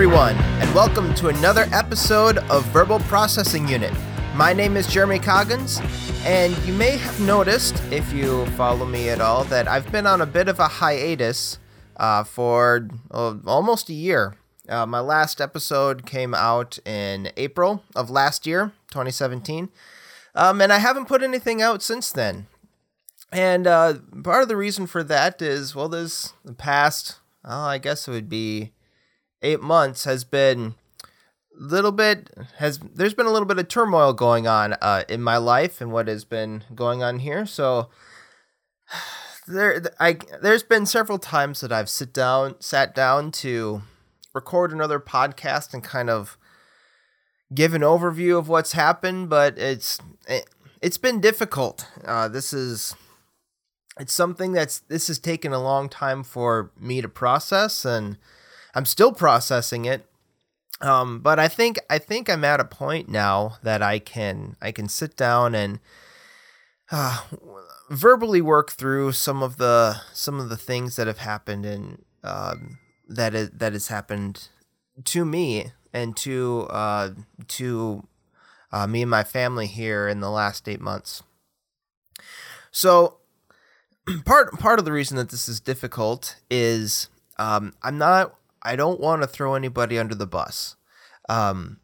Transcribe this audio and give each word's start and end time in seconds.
everyone, 0.00 0.34
and 0.62 0.74
welcome 0.74 1.14
to 1.14 1.28
another 1.28 1.66
episode 1.72 2.38
of 2.48 2.64
Verbal 2.68 3.00
Processing 3.00 3.68
Unit. 3.68 3.92
My 4.34 4.54
name 4.54 4.78
is 4.78 4.86
Jeremy 4.86 5.18
Coggins, 5.18 5.78
and 6.24 6.56
you 6.66 6.72
may 6.72 6.96
have 6.96 7.20
noticed, 7.20 7.82
if 7.92 8.10
you 8.10 8.46
follow 8.52 8.86
me 8.86 9.10
at 9.10 9.20
all, 9.20 9.44
that 9.44 9.68
I've 9.68 9.92
been 9.92 10.06
on 10.06 10.22
a 10.22 10.26
bit 10.26 10.48
of 10.48 10.58
a 10.58 10.68
hiatus 10.68 11.58
uh, 11.98 12.24
for 12.24 12.88
uh, 13.10 13.34
almost 13.44 13.90
a 13.90 13.92
year. 13.92 14.36
Uh, 14.70 14.86
my 14.86 15.00
last 15.00 15.38
episode 15.38 16.06
came 16.06 16.32
out 16.34 16.78
in 16.86 17.30
April 17.36 17.84
of 17.94 18.08
last 18.08 18.46
year, 18.46 18.72
2017, 18.92 19.68
um, 20.34 20.62
and 20.62 20.72
I 20.72 20.78
haven't 20.78 21.08
put 21.08 21.22
anything 21.22 21.60
out 21.60 21.82
since 21.82 22.10
then. 22.10 22.46
And 23.30 23.66
uh, 23.66 23.96
part 24.24 24.40
of 24.40 24.48
the 24.48 24.56
reason 24.56 24.86
for 24.86 25.04
that 25.04 25.42
is, 25.42 25.74
well, 25.74 25.90
there's 25.90 26.32
the 26.42 26.54
past, 26.54 27.18
I 27.44 27.76
guess 27.76 28.08
it 28.08 28.12
would 28.12 28.30
be 28.30 28.72
eight 29.42 29.60
months 29.60 30.04
has 30.04 30.24
been 30.24 30.74
a 31.58 31.62
little 31.62 31.92
bit 31.92 32.30
has 32.58 32.78
there's 32.78 33.14
been 33.14 33.26
a 33.26 33.30
little 33.30 33.46
bit 33.46 33.58
of 33.58 33.68
turmoil 33.68 34.12
going 34.12 34.46
on 34.46 34.74
uh, 34.74 35.04
in 35.08 35.22
my 35.22 35.36
life 35.36 35.80
and 35.80 35.92
what 35.92 36.08
has 36.08 36.24
been 36.24 36.64
going 36.74 37.02
on 37.02 37.20
here. 37.20 37.46
So 37.46 37.88
there, 39.46 39.82
I 39.98 40.18
there's 40.42 40.62
been 40.62 40.86
several 40.86 41.18
times 41.18 41.60
that 41.60 41.72
I've 41.72 41.88
sit 41.88 42.12
down 42.12 42.60
sat 42.60 42.94
down 42.94 43.32
to 43.32 43.82
record 44.34 44.72
another 44.72 45.00
podcast 45.00 45.74
and 45.74 45.82
kind 45.82 46.08
of 46.08 46.36
give 47.52 47.74
an 47.74 47.82
overview 47.82 48.38
of 48.38 48.48
what's 48.48 48.72
happened, 48.72 49.28
but 49.28 49.58
it's 49.58 49.98
it, 50.28 50.48
it's 50.80 50.98
been 50.98 51.20
difficult. 51.20 51.86
Uh, 52.04 52.28
this 52.28 52.52
is 52.52 52.94
it's 53.98 54.12
something 54.12 54.52
that's 54.52 54.78
this 54.80 55.08
has 55.08 55.18
taken 55.18 55.52
a 55.52 55.62
long 55.62 55.88
time 55.88 56.22
for 56.22 56.70
me 56.78 57.02
to 57.02 57.08
process 57.08 57.84
and 57.84 58.16
I'm 58.74 58.84
still 58.84 59.12
processing 59.12 59.84
it. 59.84 60.06
Um, 60.80 61.20
but 61.20 61.38
I 61.38 61.48
think 61.48 61.78
I 61.90 61.98
think 61.98 62.30
I'm 62.30 62.44
at 62.44 62.60
a 62.60 62.64
point 62.64 63.08
now 63.08 63.58
that 63.62 63.82
I 63.82 63.98
can 63.98 64.56
I 64.62 64.72
can 64.72 64.88
sit 64.88 65.14
down 65.14 65.54
and 65.54 65.78
uh, 66.90 67.22
verbally 67.90 68.40
work 68.40 68.70
through 68.70 69.12
some 69.12 69.42
of 69.42 69.58
the 69.58 70.00
some 70.14 70.40
of 70.40 70.48
the 70.48 70.56
things 70.56 70.96
that 70.96 71.06
have 71.06 71.18
happened 71.18 71.66
and 71.66 72.04
um, 72.24 72.78
that 73.08 73.34
is, 73.34 73.50
that 73.50 73.74
has 73.74 73.88
happened 73.88 74.48
to 75.04 75.24
me 75.24 75.72
and 75.92 76.16
to 76.16 76.66
uh, 76.70 77.10
to 77.48 78.06
uh, 78.72 78.86
me 78.86 79.02
and 79.02 79.10
my 79.10 79.24
family 79.24 79.66
here 79.66 80.08
in 80.08 80.20
the 80.20 80.30
last 80.30 80.66
eight 80.66 80.80
months. 80.80 81.22
So 82.70 83.18
part 84.24 84.58
part 84.58 84.78
of 84.78 84.86
the 84.86 84.92
reason 84.92 85.16
that 85.18 85.28
this 85.28 85.48
is 85.48 85.60
difficult 85.60 86.36
is 86.50 87.08
um, 87.38 87.74
I'm 87.82 87.98
not 87.98 88.34
I 88.62 88.76
don't 88.76 89.00
want 89.00 89.22
to 89.22 89.28
throw 89.28 89.54
anybody 89.54 89.98
under 89.98 90.14
the 90.14 90.26
bus. 90.26 90.76
Um, 91.28 91.80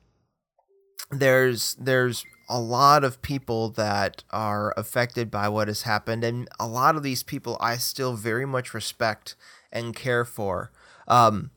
there's 1.11 1.75
there's 1.77 2.25
a 2.49 2.61
lot 2.61 3.03
of 3.05 3.23
people 3.23 3.71
that 3.71 4.23
are 4.31 4.73
affected 4.77 5.31
by 5.31 5.49
what 5.49 5.69
has 5.69 5.83
happened, 5.83 6.25
and 6.25 6.49
a 6.59 6.67
lot 6.67 6.97
of 6.97 7.03
these 7.03 7.23
people 7.23 7.57
I 7.61 7.77
still 7.77 8.15
very 8.15 8.47
much 8.47 8.75
respect 8.75 9.37
and 9.73 9.95
care 9.95 10.25
for. 10.25 10.71
Um, 11.09 11.51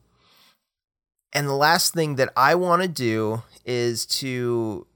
and 1.32 1.46
the 1.46 1.54
last 1.54 1.94
thing 1.94 2.16
that 2.16 2.32
I 2.36 2.54
want 2.54 2.82
to 2.82 2.88
do 2.88 3.42
is 3.64 4.04
to 4.06 4.86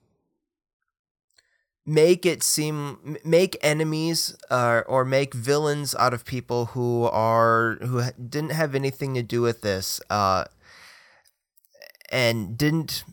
make 1.86 2.24
it 2.24 2.42
seem 2.42 3.18
make 3.24 3.56
enemies 3.62 4.36
uh, 4.50 4.82
or 4.86 5.04
make 5.04 5.34
villains 5.34 5.94
out 5.96 6.14
of 6.14 6.24
people 6.24 6.66
who 6.66 7.04
are 7.04 7.76
who 7.82 8.02
didn't 8.12 8.52
have 8.52 8.74
anything 8.74 9.14
to 9.14 9.22
do 9.22 9.42
with 9.42 9.60
this 9.60 10.00
uh, 10.10 10.44
and 12.10 12.56
didn't 12.56 13.04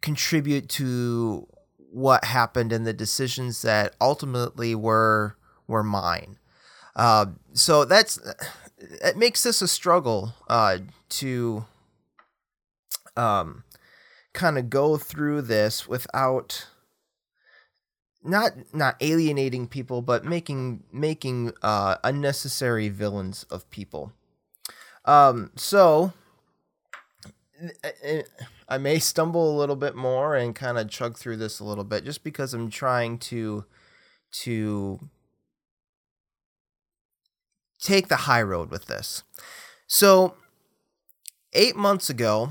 contribute 0.00 0.68
to 0.68 1.46
what 1.90 2.24
happened 2.24 2.72
and 2.72 2.86
the 2.86 2.92
decisions 2.92 3.62
that 3.62 3.94
ultimately 4.00 4.74
were 4.74 5.36
were 5.66 5.82
mine. 5.82 6.38
Uh, 6.94 7.26
so 7.52 7.84
that's 7.84 8.18
it 8.78 9.16
makes 9.16 9.42
this 9.42 9.60
a 9.60 9.68
struggle 9.68 10.34
uh, 10.48 10.78
to 11.08 11.64
um, 13.16 13.64
kind 14.32 14.56
of 14.58 14.70
go 14.70 14.96
through 14.96 15.42
this 15.42 15.88
without 15.88 16.68
not 18.26 18.52
not 18.72 18.96
alienating 19.00 19.68
people, 19.68 20.02
but 20.02 20.24
making 20.24 20.84
making 20.92 21.52
uh, 21.62 21.96
unnecessary 22.04 22.88
villains 22.88 23.44
of 23.44 23.68
people. 23.70 24.12
Um, 25.04 25.52
so 25.56 26.12
I 28.68 28.78
may 28.78 28.98
stumble 28.98 29.56
a 29.56 29.58
little 29.58 29.76
bit 29.76 29.94
more 29.94 30.34
and 30.34 30.54
kind 30.54 30.78
of 30.78 30.90
chug 30.90 31.16
through 31.16 31.36
this 31.36 31.60
a 31.60 31.64
little 31.64 31.84
bit, 31.84 32.04
just 32.04 32.24
because 32.24 32.52
I'm 32.52 32.70
trying 32.70 33.18
to 33.18 33.64
to 34.42 35.08
take 37.80 38.08
the 38.08 38.16
high 38.16 38.42
road 38.42 38.70
with 38.70 38.86
this. 38.86 39.22
So 39.86 40.34
eight 41.52 41.76
months 41.76 42.10
ago, 42.10 42.50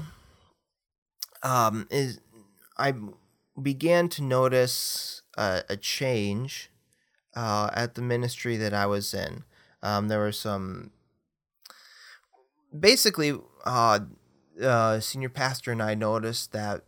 um, 1.44 1.88
is 1.92 2.22
I 2.78 2.94
began 3.62 4.10
to 4.10 4.24
notice 4.24 5.15
a, 5.38 5.64
a 5.70 5.78
change 5.78 6.70
uh, 7.36 7.70
at 7.74 7.96
the 7.96 8.02
ministry 8.02 8.58
that 8.58 8.74
I 8.74 8.86
was 8.86 9.14
in. 9.14 9.44
Um, 9.84 10.08
there 10.08 10.20
were 10.20 10.32
some, 10.32 10.92
basically, 12.78 13.38
uh, 13.66 14.00
uh, 14.62 15.00
senior 15.00 15.30
pastor 15.30 15.72
and 15.72 15.84
I 15.84 15.96
noticed 15.96 16.52
that 16.54 16.84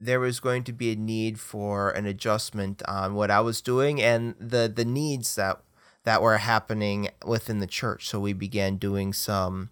there 0.00 0.20
was 0.20 0.40
going 0.40 0.64
to 0.64 0.72
be 0.72 0.92
a 0.92 0.96
need 0.96 1.40
for 1.40 1.90
an 1.90 2.06
adjustment 2.06 2.82
on 2.86 3.14
what 3.14 3.30
I 3.30 3.40
was 3.40 3.60
doing 3.60 4.00
and 4.00 4.34
the 4.38 4.72
the 4.72 4.84
needs 4.84 5.34
that 5.34 5.60
that 6.04 6.22
were 6.22 6.38
happening 6.38 7.08
within 7.26 7.58
the 7.58 7.66
church. 7.66 8.08
So 8.08 8.20
we 8.20 8.32
began 8.32 8.76
doing 8.76 9.12
some 9.12 9.70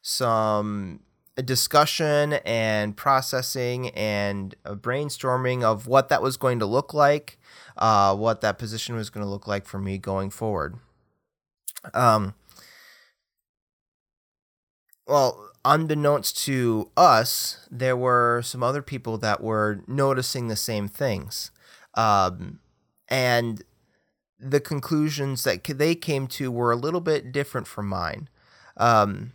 some 0.00 1.00
discussion 1.36 2.34
and 2.44 2.96
processing 2.96 3.88
and 3.90 4.54
brainstorming 4.64 5.62
of 5.62 5.86
what 5.86 6.08
that 6.10 6.22
was 6.22 6.36
going 6.36 6.58
to 6.58 6.66
look 6.66 6.92
like, 6.92 7.38
uh, 7.78 8.14
what 8.14 8.42
that 8.42 8.58
position 8.58 8.94
was 8.94 9.08
going 9.08 9.24
to 9.24 9.30
look 9.30 9.46
like 9.46 9.64
for 9.64 9.78
me 9.78 9.96
going 9.96 10.30
forward. 10.30 10.76
Um, 11.94 12.34
well, 15.06 15.50
unbeknownst 15.64 16.44
to 16.44 16.90
us, 16.96 17.66
there 17.70 17.96
were 17.96 18.42
some 18.44 18.62
other 18.62 18.82
people 18.82 19.18
that 19.18 19.42
were 19.42 19.82
noticing 19.86 20.48
the 20.48 20.56
same 20.56 20.88
things. 20.88 21.50
Um, 21.94 22.60
and 23.08 23.62
the 24.38 24.60
conclusions 24.60 25.44
that 25.44 25.64
they 25.64 25.94
came 25.94 26.26
to 26.26 26.50
were 26.50 26.72
a 26.72 26.76
little 26.76 27.00
bit 27.00 27.32
different 27.32 27.66
from 27.66 27.88
mine. 27.88 28.28
Um, 28.76 29.32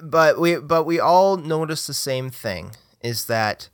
but 0.00 0.38
we 0.40 0.56
but 0.56 0.84
we 0.84 0.98
all 0.98 1.36
noticed 1.36 1.86
the 1.86 1.94
same 1.94 2.30
thing 2.30 2.72
is 3.02 3.26
that 3.26 3.68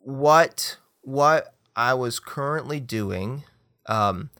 what 0.00 0.76
what 1.00 1.54
I 1.74 1.94
was 1.94 2.20
currently 2.20 2.80
doing 2.80 3.44
um, 3.86 4.30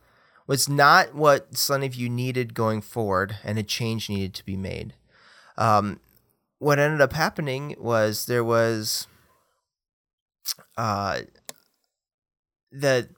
was 0.46 0.68
not 0.68 1.14
what 1.14 1.52
Sunnyview 1.52 2.10
needed 2.10 2.54
going 2.54 2.82
forward, 2.82 3.36
and 3.42 3.58
a 3.58 3.62
change 3.62 4.08
needed 4.08 4.34
to 4.34 4.44
be 4.44 4.56
made. 4.56 4.94
Um, 5.56 6.00
what 6.58 6.78
ended 6.78 7.00
up 7.00 7.12
happening 7.12 7.74
was 7.78 8.26
there 8.26 8.44
was 8.44 9.06
uh, 10.76 11.22
that 12.70 13.08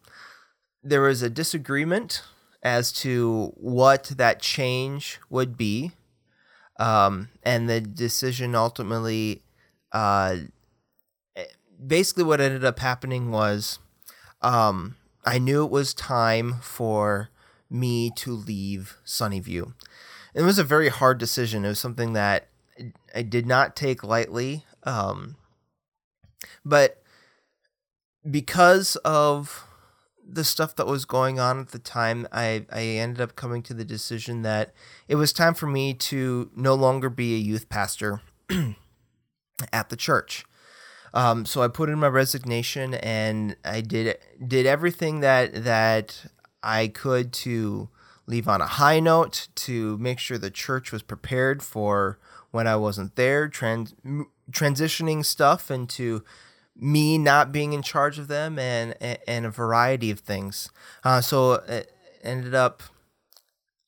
there 0.82 1.02
was 1.02 1.22
a 1.22 1.30
disagreement 1.30 2.22
as 2.62 2.92
to 2.92 3.52
what 3.56 4.04
that 4.16 4.40
change 4.40 5.18
would 5.28 5.56
be 5.56 5.92
um, 6.78 7.28
and 7.42 7.68
the 7.68 7.80
decision 7.80 8.54
ultimately, 8.54 9.42
uh, 9.92 10.36
basically, 11.84 12.24
what 12.24 12.40
ended 12.40 12.64
up 12.64 12.78
happening 12.78 13.30
was 13.30 13.78
um, 14.42 14.96
I 15.24 15.38
knew 15.38 15.64
it 15.64 15.70
was 15.70 15.94
time 15.94 16.56
for 16.60 17.30
me 17.70 18.10
to 18.16 18.32
leave 18.32 18.98
Sunnyview. 19.04 19.72
It 20.34 20.42
was 20.42 20.58
a 20.58 20.64
very 20.64 20.88
hard 20.88 21.18
decision. 21.18 21.64
It 21.64 21.68
was 21.68 21.78
something 21.78 22.12
that 22.12 22.48
I 23.14 23.22
did 23.22 23.46
not 23.46 23.76
take 23.76 24.02
lightly. 24.02 24.64
Um, 24.82 25.36
but 26.64 27.02
because 28.28 28.96
of 28.96 29.66
the 30.26 30.44
stuff 30.44 30.74
that 30.76 30.86
was 30.86 31.04
going 31.04 31.38
on 31.38 31.60
at 31.60 31.68
the 31.68 31.78
time, 31.78 32.26
I, 32.32 32.66
I 32.72 32.82
ended 32.82 33.20
up 33.20 33.36
coming 33.36 33.62
to 33.64 33.74
the 33.74 33.84
decision 33.84 34.42
that 34.42 34.74
it 35.08 35.16
was 35.16 35.32
time 35.32 35.54
for 35.54 35.66
me 35.66 35.94
to 35.94 36.50
no 36.54 36.74
longer 36.74 37.10
be 37.10 37.34
a 37.34 37.38
youth 37.38 37.68
pastor 37.68 38.20
at 39.72 39.88
the 39.90 39.96
church. 39.96 40.44
Um, 41.12 41.46
so 41.46 41.62
I 41.62 41.68
put 41.68 41.88
in 41.88 42.00
my 42.00 42.08
resignation 42.08 42.94
and 42.94 43.56
I 43.64 43.80
did 43.82 44.18
did 44.44 44.66
everything 44.66 45.20
that 45.20 45.62
that 45.62 46.26
I 46.62 46.88
could 46.88 47.32
to 47.34 47.88
leave 48.26 48.48
on 48.48 48.60
a 48.60 48.66
high 48.66 48.98
note 48.98 49.48
to 49.54 49.96
make 49.98 50.18
sure 50.18 50.38
the 50.38 50.50
church 50.50 50.90
was 50.90 51.02
prepared 51.02 51.62
for 51.62 52.18
when 52.50 52.66
I 52.66 52.74
wasn't 52.74 53.14
there. 53.14 53.48
Trans 53.48 53.94
transitioning 54.50 55.24
stuff 55.24 55.70
into 55.70 56.24
me 56.76 57.18
not 57.18 57.52
being 57.52 57.72
in 57.72 57.82
charge 57.82 58.18
of 58.18 58.28
them 58.28 58.58
and 58.58 58.94
and 59.26 59.46
a 59.46 59.50
variety 59.50 60.10
of 60.10 60.20
things. 60.20 60.70
Uh, 61.04 61.20
so 61.20 61.54
it 61.54 61.92
ended 62.22 62.54
up 62.54 62.82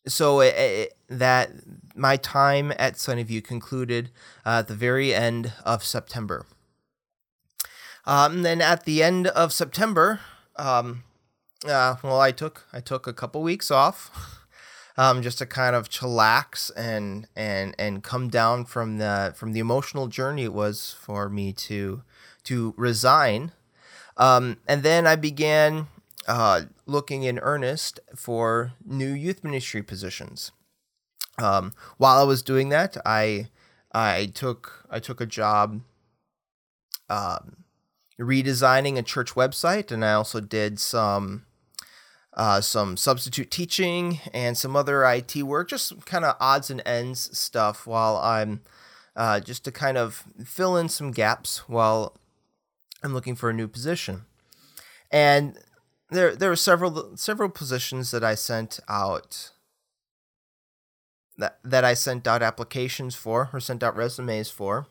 so 0.07 0.41
it, 0.41 0.55
it, 0.57 0.97
that 1.09 1.51
my 1.95 2.17
time 2.17 2.73
at 2.79 2.95
Sunnyview 2.95 3.43
concluded 3.43 4.11
uh, 4.45 4.59
at 4.61 4.69
the 4.69 4.75
very 4.75 5.15
end 5.15 5.53
of 5.65 5.83
September. 5.83 6.47
Um, 8.05 8.43
then 8.43 8.61
at 8.61 8.85
the 8.85 9.03
end 9.03 9.27
of 9.27 9.53
September, 9.53 10.21
um, 10.55 11.03
uh, 11.67 11.97
well, 12.03 12.21
I 12.21 12.31
took 12.31 12.67
I 12.73 12.81
took 12.81 13.07
a 13.07 13.13
couple 13.13 13.43
weeks 13.43 13.71
off, 13.71 14.45
um, 14.97 15.23
just 15.23 15.39
to 15.39 15.47
kind 15.47 15.75
of 15.75 15.89
chillax 15.89 16.71
and 16.77 17.27
and 17.35 17.75
and 17.79 18.05
come 18.05 18.29
down 18.29 18.65
from 18.65 18.99
the 18.99 19.35
from 19.37 19.53
the 19.53 19.61
emotional 19.61 20.07
journey 20.07 20.45
it 20.45 20.53
was 20.53 20.95
for 21.01 21.29
me 21.29 21.53
to 21.53 22.03
to 22.47 22.75
resign, 22.77 23.53
um, 24.17 24.59
and 24.67 24.83
then 24.83 25.07
I 25.07 25.17
began 25.17 25.89
uh, 26.27 26.63
looking 26.87 27.23
in 27.23 27.39
earnest 27.39 28.01
for 28.15 28.73
new 28.85 29.13
youth 29.13 29.45
ministry 29.45 29.83
positions. 29.83 30.53
Um, 31.39 31.73
while 31.99 32.19
I 32.19 32.25
was 32.25 32.43
doing 32.43 32.71
that, 32.71 32.97
I 33.05 33.49
I 33.93 34.27
took 34.35 34.87
I 34.91 34.99
took 34.99 35.21
a 35.21 35.27
job 35.27 35.83
um, 37.09 37.65
redesigning 38.19 38.97
a 38.97 39.03
church 39.03 39.35
website, 39.35 39.93
and 39.93 40.05
I 40.05 40.15
also 40.15 40.41
did 40.41 40.79
some 40.79 41.45
uh, 42.35 42.61
some 42.61 42.97
substitute 42.97 43.51
teaching 43.51 44.21
and 44.33 44.57
some 44.59 44.77
other 44.77 45.05
IT 45.05 45.35
work, 45.43 45.71
just 45.71 46.05
kind 46.05 46.25
of 46.25 46.37
odds 46.41 46.71
and 46.71 46.83
ends 46.85 47.37
stuff 47.37 47.87
while 47.87 48.17
I'm 48.17 48.61
uh, 49.15 49.41
just 49.41 49.65
to 49.65 49.73
kind 49.73 49.97
of 49.97 50.25
fill 50.45 50.77
in 50.77 50.89
some 50.89 51.11
gaps 51.11 51.69
while 51.69 52.17
I'm 53.07 53.15
looking 53.15 53.37
for 53.37 53.49
a 53.49 53.55
new 53.55 53.69
position. 53.69 54.27
And 55.11 55.59
there 56.11 56.37
there 56.37 56.51
were 56.51 56.57
several 56.57 57.17
several 57.17 57.49
positions 57.49 58.11
that 58.11 58.25
I 58.25 58.35
sent 58.35 58.81
out 58.89 59.53
that 61.39 61.59
that 61.65 61.85
I 61.85 61.95
sent 61.95 62.27
out 62.27 62.43
applications 62.43 63.15
for 63.15 63.51
or 63.53 63.61
sent 63.61 63.83
out 63.83 63.97
resumes 63.97 64.51
for. 64.51 64.89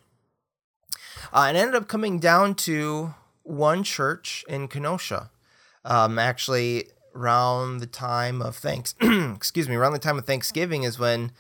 Uh, 1.33 1.45
and 1.47 1.57
ended 1.57 1.75
up 1.75 1.87
coming 1.87 2.19
down 2.19 2.55
to 2.55 3.13
one 3.43 3.83
church 3.83 4.43
in 4.47 4.67
Kenosha. 4.67 5.29
Um, 5.83 6.17
actually, 6.17 6.85
around 7.13 7.77
the 7.77 7.87
time 7.87 8.41
of 8.41 8.55
thanks, 8.55 8.95
excuse 9.01 9.69
me, 9.69 9.75
around 9.75 9.93
the 9.93 9.99
time 9.99 10.17
of 10.17 10.25
Thanksgiving 10.25 10.83
is 10.83 10.99
when 10.99 11.31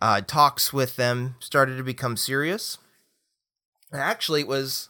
uh, 0.00 0.20
talks 0.22 0.72
with 0.72 0.96
them 0.96 1.36
started 1.40 1.76
to 1.76 1.84
become 1.84 2.16
serious. 2.16 2.78
And 3.92 4.00
actually, 4.00 4.40
it 4.40 4.48
was 4.48 4.88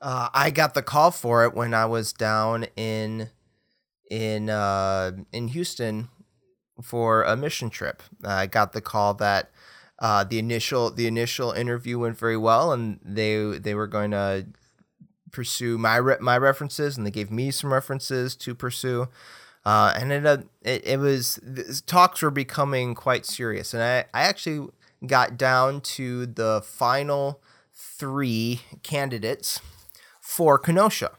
uh, 0.00 0.28
I 0.32 0.50
got 0.50 0.74
the 0.74 0.82
call 0.82 1.10
for 1.10 1.44
it 1.44 1.54
when 1.54 1.74
I 1.74 1.86
was 1.86 2.12
down 2.12 2.66
in 2.76 3.30
in 4.10 4.50
uh, 4.50 5.12
in 5.32 5.48
Houston 5.48 6.08
for 6.82 7.22
a 7.22 7.36
mission 7.36 7.70
trip. 7.70 8.02
I 8.24 8.46
got 8.46 8.72
the 8.72 8.80
call 8.80 9.14
that 9.14 9.50
uh, 9.98 10.24
the 10.24 10.38
initial 10.38 10.90
the 10.90 11.06
initial 11.06 11.52
interview 11.52 11.98
went 11.98 12.18
very 12.18 12.36
well, 12.36 12.72
and 12.72 13.00
they 13.04 13.58
they 13.58 13.74
were 13.74 13.88
going 13.88 14.12
to 14.12 14.46
pursue 15.32 15.78
my 15.78 15.96
re- 15.96 16.16
my 16.20 16.38
references, 16.38 16.96
and 16.96 17.06
they 17.06 17.10
gave 17.10 17.30
me 17.30 17.50
some 17.50 17.72
references 17.72 18.36
to 18.36 18.54
pursue. 18.54 19.08
Uh, 19.64 19.92
and 19.96 20.12
it, 20.12 20.24
uh, 20.24 20.38
it 20.62 20.86
it 20.86 20.98
was 20.98 21.40
talks 21.86 22.22
were 22.22 22.30
becoming 22.30 22.94
quite 22.94 23.26
serious, 23.26 23.74
and 23.74 23.82
I 23.82 24.04
I 24.14 24.22
actually 24.22 24.68
got 25.06 25.36
down 25.36 25.80
to 25.80 26.26
the 26.26 26.62
final 26.64 27.40
three 27.74 28.60
candidates 28.82 29.60
for 30.38 30.56
Kenosha. 30.56 31.10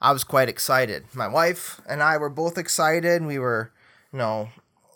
I 0.00 0.12
was 0.12 0.22
quite 0.22 0.48
excited. 0.48 1.06
My 1.12 1.26
wife 1.26 1.80
and 1.88 2.00
I 2.00 2.16
were 2.16 2.28
both 2.28 2.56
excited. 2.56 3.26
We 3.26 3.40
were, 3.40 3.72
you 4.12 4.20
know, 4.20 4.50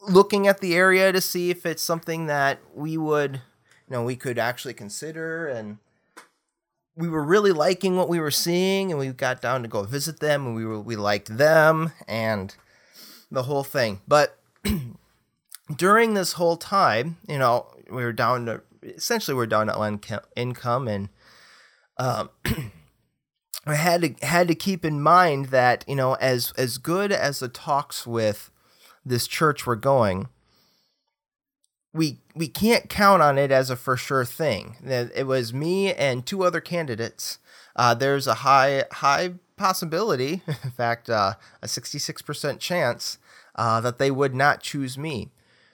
looking 0.08 0.46
at 0.46 0.60
the 0.60 0.76
area 0.76 1.10
to 1.10 1.20
see 1.20 1.50
if 1.50 1.66
it's 1.66 1.82
something 1.82 2.26
that 2.26 2.60
we 2.76 2.96
would, 2.96 3.40
you 3.88 3.90
know, 3.90 4.04
we 4.04 4.14
could 4.14 4.38
actually 4.38 4.74
consider. 4.74 5.48
And 5.48 5.78
we 6.94 7.08
were 7.08 7.24
really 7.24 7.50
liking 7.50 7.96
what 7.96 8.08
we 8.08 8.20
were 8.20 8.30
seeing. 8.30 8.92
And 8.92 9.00
we 9.00 9.08
got 9.08 9.42
down 9.42 9.62
to 9.62 9.68
go 9.68 9.82
visit 9.82 10.20
them 10.20 10.46
and 10.46 10.54
we 10.54 10.64
were, 10.64 10.80
we 10.80 10.94
liked 10.94 11.36
them 11.36 11.90
and 12.06 12.54
the 13.32 13.42
whole 13.42 13.64
thing. 13.64 14.00
But 14.06 14.38
during 15.76 16.14
this 16.14 16.34
whole 16.34 16.56
time, 16.56 17.16
you 17.28 17.38
know, 17.38 17.66
we 17.90 18.04
were 18.04 18.12
down 18.12 18.46
to, 18.46 18.62
essentially, 18.84 19.34
we 19.34 19.38
we're 19.38 19.46
down 19.46 19.66
to 19.66 20.22
income 20.36 20.86
and, 20.86 21.08
um, 21.96 22.30
I 23.66 23.74
had 23.74 24.02
to 24.02 24.26
had 24.26 24.48
to 24.48 24.54
keep 24.54 24.84
in 24.84 25.02
mind 25.02 25.46
that 25.46 25.84
you 25.86 25.94
know 25.94 26.14
as 26.14 26.52
as 26.56 26.78
good 26.78 27.12
as 27.12 27.40
the 27.40 27.48
talks 27.48 28.06
with 28.06 28.50
this 29.04 29.26
church 29.26 29.66
were 29.66 29.76
going, 29.76 30.28
we 31.92 32.18
we 32.34 32.48
can't 32.48 32.88
count 32.88 33.22
on 33.22 33.38
it 33.38 33.50
as 33.50 33.70
a 33.70 33.76
for 33.76 33.96
sure 33.96 34.24
thing. 34.24 34.76
It 34.84 35.26
was 35.26 35.52
me 35.52 35.92
and 35.92 36.24
two 36.24 36.42
other 36.42 36.60
candidates. 36.60 37.38
Uh, 37.76 37.94
there's 37.94 38.26
a 38.26 38.34
high 38.34 38.84
high 38.92 39.34
possibility, 39.56 40.42
in 40.64 40.70
fact, 40.70 41.10
uh, 41.10 41.34
a 41.62 41.66
66% 41.66 42.58
chance 42.58 43.18
uh, 43.54 43.80
that 43.80 43.98
they 43.98 44.10
would 44.10 44.34
not 44.34 44.62
choose 44.62 44.96
me. 44.96 45.28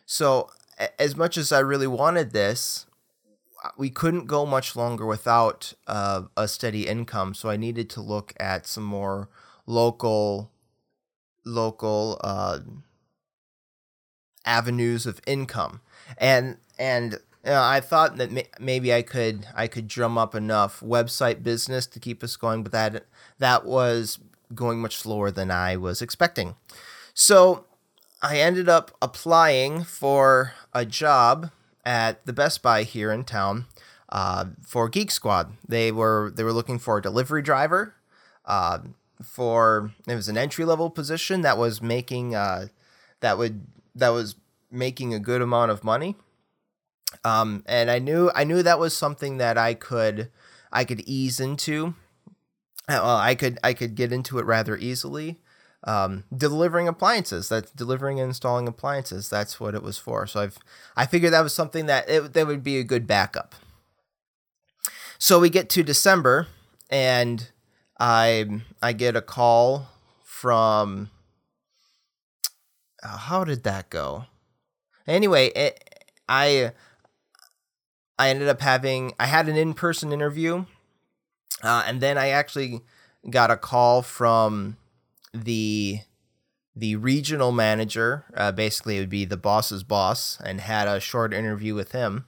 So 0.04 0.50
as 0.98 1.16
much 1.16 1.36
as 1.36 1.52
I 1.52 1.60
really 1.60 1.86
wanted 1.86 2.32
this, 2.32 2.85
we 3.76 3.90
couldn't 3.90 4.26
go 4.26 4.46
much 4.46 4.76
longer 4.76 5.06
without 5.06 5.72
uh, 5.86 6.22
a 6.36 6.48
steady 6.48 6.86
income, 6.86 7.34
so 7.34 7.48
I 7.48 7.56
needed 7.56 7.88
to 7.90 8.00
look 8.00 8.32
at 8.38 8.66
some 8.66 8.84
more 8.84 9.28
local 9.66 10.50
local 11.44 12.20
uh, 12.22 12.58
avenues 14.44 15.06
of 15.06 15.20
income, 15.26 15.80
and 16.18 16.58
and 16.78 17.12
you 17.44 17.52
know, 17.52 17.62
I 17.62 17.80
thought 17.80 18.16
that 18.16 18.32
may- 18.32 18.48
maybe 18.58 18.92
I 18.92 19.02
could 19.02 19.46
I 19.54 19.66
could 19.68 19.88
drum 19.88 20.18
up 20.18 20.34
enough 20.34 20.80
website 20.80 21.42
business 21.42 21.86
to 21.86 22.00
keep 22.00 22.22
us 22.24 22.36
going, 22.36 22.62
but 22.62 22.72
that 22.72 23.06
that 23.38 23.64
was 23.64 24.18
going 24.54 24.80
much 24.80 24.96
slower 24.96 25.30
than 25.30 25.50
I 25.50 25.76
was 25.76 26.02
expecting. 26.02 26.56
So 27.14 27.66
I 28.22 28.38
ended 28.38 28.68
up 28.68 28.96
applying 29.00 29.84
for 29.84 30.54
a 30.72 30.84
job 30.84 31.50
at 31.86 32.26
the 32.26 32.32
Best 32.32 32.62
Buy 32.62 32.82
here 32.82 33.12
in 33.12 33.24
town 33.24 33.66
uh, 34.10 34.46
for 34.60 34.88
Geek 34.88 35.10
Squad. 35.10 35.52
They 35.66 35.92
were 35.92 36.32
they 36.34 36.42
were 36.42 36.52
looking 36.52 36.78
for 36.78 36.98
a 36.98 37.02
delivery 37.02 37.40
driver. 37.40 37.94
Uh, 38.44 38.80
for 39.22 39.92
it 40.06 40.14
was 40.14 40.28
an 40.28 40.36
entry 40.36 40.64
level 40.64 40.90
position 40.90 41.40
that 41.40 41.56
was 41.56 41.80
making 41.80 42.34
uh, 42.34 42.66
that 43.20 43.38
would 43.38 43.66
that 43.94 44.10
was 44.10 44.34
making 44.70 45.14
a 45.14 45.18
good 45.18 45.40
amount 45.40 45.70
of 45.70 45.84
money. 45.84 46.16
Um, 47.24 47.62
and 47.66 47.90
I 47.90 47.98
knew 47.98 48.30
I 48.34 48.44
knew 48.44 48.62
that 48.62 48.78
was 48.78 48.94
something 48.94 49.38
that 49.38 49.56
I 49.56 49.72
could 49.74 50.30
I 50.72 50.84
could 50.84 51.00
ease 51.06 51.40
into. 51.40 51.94
Uh, 52.88 53.00
well, 53.02 53.16
I 53.16 53.34
could 53.34 53.58
I 53.64 53.72
could 53.72 53.94
get 53.94 54.12
into 54.12 54.38
it 54.38 54.44
rather 54.44 54.76
easily 54.76 55.38
um, 55.86 56.24
delivering 56.36 56.88
appliances. 56.88 57.48
That's 57.48 57.70
delivering 57.70 58.20
and 58.20 58.28
installing 58.28 58.68
appliances. 58.68 59.30
That's 59.30 59.58
what 59.60 59.74
it 59.74 59.82
was 59.82 59.98
for. 59.98 60.26
So 60.26 60.40
I've 60.40 60.58
I 60.96 61.06
figured 61.06 61.32
that 61.32 61.42
was 61.42 61.54
something 61.54 61.86
that 61.86 62.08
it, 62.10 62.32
that 62.34 62.46
would 62.46 62.64
be 62.64 62.78
a 62.78 62.84
good 62.84 63.06
backup. 63.06 63.54
So 65.18 65.40
we 65.40 65.48
get 65.48 65.70
to 65.70 65.82
December, 65.82 66.48
and 66.90 67.48
I 67.98 68.60
I 68.82 68.92
get 68.92 69.16
a 69.16 69.22
call 69.22 69.88
from. 70.22 71.10
Uh, 73.02 73.16
how 73.16 73.44
did 73.44 73.62
that 73.62 73.88
go? 73.88 74.24
Anyway, 75.06 75.48
it, 75.48 76.04
I 76.28 76.72
I 78.18 78.30
ended 78.30 78.48
up 78.48 78.60
having 78.60 79.12
I 79.20 79.26
had 79.26 79.48
an 79.48 79.56
in 79.56 79.74
person 79.74 80.12
interview, 80.12 80.64
uh, 81.62 81.84
and 81.86 82.00
then 82.00 82.18
I 82.18 82.30
actually 82.30 82.80
got 83.30 83.50
a 83.50 83.56
call 83.56 84.02
from 84.02 84.76
the 85.44 86.00
the 86.74 86.96
regional 86.96 87.52
manager, 87.52 88.26
uh, 88.36 88.52
basically 88.52 88.98
it 88.98 89.00
would 89.00 89.08
be 89.08 89.24
the 89.24 89.36
boss's 89.36 89.82
boss, 89.82 90.38
and 90.44 90.60
had 90.60 90.86
a 90.86 91.00
short 91.00 91.32
interview 91.32 91.74
with 91.74 91.92
him. 91.92 92.26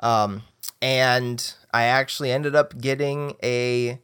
Um, 0.00 0.42
and 0.82 1.54
I 1.72 1.84
actually 1.84 2.32
ended 2.32 2.56
up 2.56 2.78
getting 2.80 3.36
a 3.42 4.00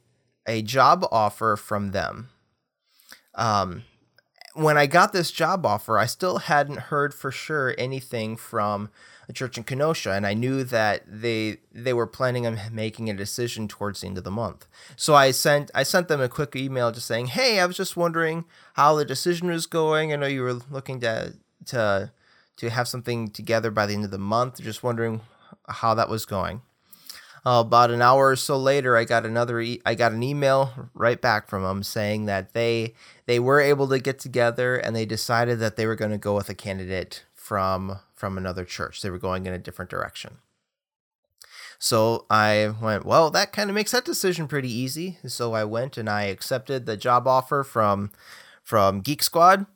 a 0.46 0.62
job 0.62 1.04
offer 1.10 1.56
from 1.56 1.90
them. 1.90 2.28
Um, 3.34 3.82
when 4.54 4.78
I 4.78 4.86
got 4.86 5.12
this 5.12 5.30
job 5.30 5.66
offer, 5.66 5.98
I 5.98 6.06
still 6.06 6.38
hadn't 6.38 6.78
heard 6.78 7.12
for 7.12 7.30
sure 7.30 7.74
anything 7.76 8.36
from 8.36 8.90
a 9.28 9.32
church 9.32 9.58
in 9.58 9.64
Kenosha, 9.64 10.12
and 10.12 10.26
I 10.26 10.34
knew 10.34 10.64
that 10.64 11.02
they 11.06 11.58
they 11.72 11.92
were 11.92 12.06
planning 12.06 12.46
on 12.46 12.58
making 12.72 13.10
a 13.10 13.14
decision 13.14 13.68
towards 13.68 14.00
the 14.00 14.06
end 14.06 14.18
of 14.18 14.24
the 14.24 14.30
month. 14.30 14.66
So 14.96 15.14
I 15.14 15.30
sent 15.30 15.70
I 15.74 15.82
sent 15.82 16.08
them 16.08 16.20
a 16.20 16.28
quick 16.28 16.54
email 16.54 16.92
just 16.92 17.06
saying, 17.06 17.26
"Hey, 17.28 17.60
I 17.60 17.66
was 17.66 17.76
just 17.76 17.96
wondering 17.96 18.44
how 18.74 18.94
the 18.94 19.04
decision 19.04 19.48
was 19.48 19.66
going. 19.66 20.12
I 20.12 20.16
know 20.16 20.26
you 20.26 20.42
were 20.42 20.60
looking 20.70 21.00
to 21.00 21.34
to 21.66 22.12
to 22.56 22.70
have 22.70 22.88
something 22.88 23.30
together 23.30 23.70
by 23.70 23.86
the 23.86 23.94
end 23.94 24.04
of 24.04 24.10
the 24.10 24.18
month. 24.18 24.62
Just 24.62 24.82
wondering 24.82 25.20
how 25.68 25.94
that 25.94 26.08
was 26.08 26.24
going." 26.24 26.62
uh, 27.46 27.62
about 27.64 27.92
an 27.92 28.02
hour 28.02 28.30
or 28.30 28.36
so 28.36 28.58
later, 28.58 28.96
I 28.96 29.04
got 29.04 29.24
another. 29.24 29.60
E- 29.60 29.80
I 29.86 29.94
got 29.94 30.10
an 30.10 30.24
email 30.24 30.90
right 30.94 31.20
back 31.20 31.48
from 31.48 31.62
them 31.62 31.84
saying 31.84 32.26
that 32.26 32.54
they 32.54 32.94
they 33.26 33.38
were 33.38 33.60
able 33.60 33.86
to 33.88 34.00
get 34.00 34.18
together 34.18 34.76
and 34.76 34.96
they 34.96 35.06
decided 35.06 35.60
that 35.60 35.76
they 35.76 35.86
were 35.86 35.94
going 35.94 36.10
to 36.10 36.18
go 36.18 36.34
with 36.34 36.48
a 36.48 36.54
candidate 36.54 37.24
from 37.46 38.00
from 38.12 38.36
another 38.36 38.64
church. 38.64 39.02
They 39.02 39.10
were 39.10 39.20
going 39.20 39.46
in 39.46 39.52
a 39.52 39.58
different 39.58 39.88
direction. 39.88 40.38
So 41.78 42.26
I 42.28 42.74
went, 42.82 43.04
well, 43.04 43.30
that 43.30 43.52
kind 43.52 43.70
of 43.70 43.74
makes 43.74 43.92
that 43.92 44.04
decision 44.04 44.48
pretty 44.48 44.72
easy. 44.72 45.18
So 45.26 45.52
I 45.52 45.64
went 45.64 45.96
and 45.96 46.08
I 46.08 46.24
accepted 46.24 46.86
the 46.86 46.96
job 46.96 47.28
offer 47.28 47.62
from 47.62 48.10
from 48.64 49.00
Geek 49.00 49.22
Squad, 49.22 49.66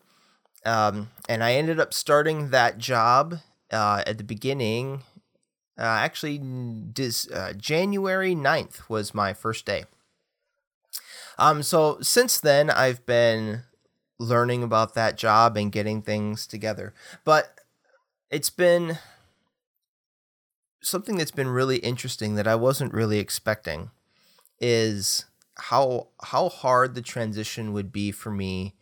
um, 0.66 1.10
and 1.28 1.44
I 1.44 1.52
ended 1.54 1.78
up 1.78 1.94
starting 1.94 2.50
that 2.50 2.78
job 2.78 3.38
uh, 3.70 4.02
at 4.04 4.18
the 4.18 4.24
beginning. 4.24 5.04
Uh, 5.78 5.84
actually, 5.84 6.38
dis, 6.38 7.30
uh, 7.30 7.52
January 7.56 8.34
9th 8.34 8.88
was 8.88 9.14
my 9.14 9.32
first 9.32 9.64
day. 9.64 9.84
Um, 11.38 11.62
so 11.62 11.98
since 12.00 12.40
then, 12.40 12.68
I've 12.68 13.06
been 13.06 13.62
learning 14.18 14.64
about 14.64 14.94
that 14.94 15.16
job 15.16 15.56
and 15.56 15.70
getting 15.70 16.02
things 16.02 16.48
together. 16.48 16.92
But 17.24 17.59
it's 18.30 18.50
been 18.50 18.98
something 20.82 21.16
that's 21.16 21.30
been 21.30 21.48
really 21.48 21.78
interesting 21.78 22.36
that 22.36 22.46
I 22.46 22.54
wasn't 22.54 22.94
really 22.94 23.18
expecting 23.18 23.90
is 24.60 25.26
how 25.58 26.08
how 26.22 26.48
hard 26.48 26.94
the 26.94 27.02
transition 27.02 27.72
would 27.72 27.92
be 27.92 28.12
for 28.12 28.30
me 28.30 28.74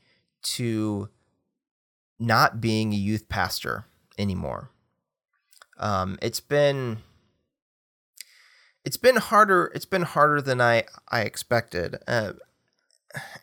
to 0.42 1.08
not 2.18 2.60
being 2.60 2.92
a 2.92 2.96
youth 2.96 3.28
pastor 3.28 3.84
anymore. 4.18 4.70
Um, 5.78 6.18
it's 6.20 6.40
been 6.40 6.98
it's 8.84 8.96
been 8.96 9.16
harder. 9.16 9.70
It's 9.74 9.84
been 9.84 10.02
harder 10.02 10.40
than 10.40 10.60
I 10.60 10.84
I 11.08 11.22
expected, 11.22 11.96
uh, 12.06 12.32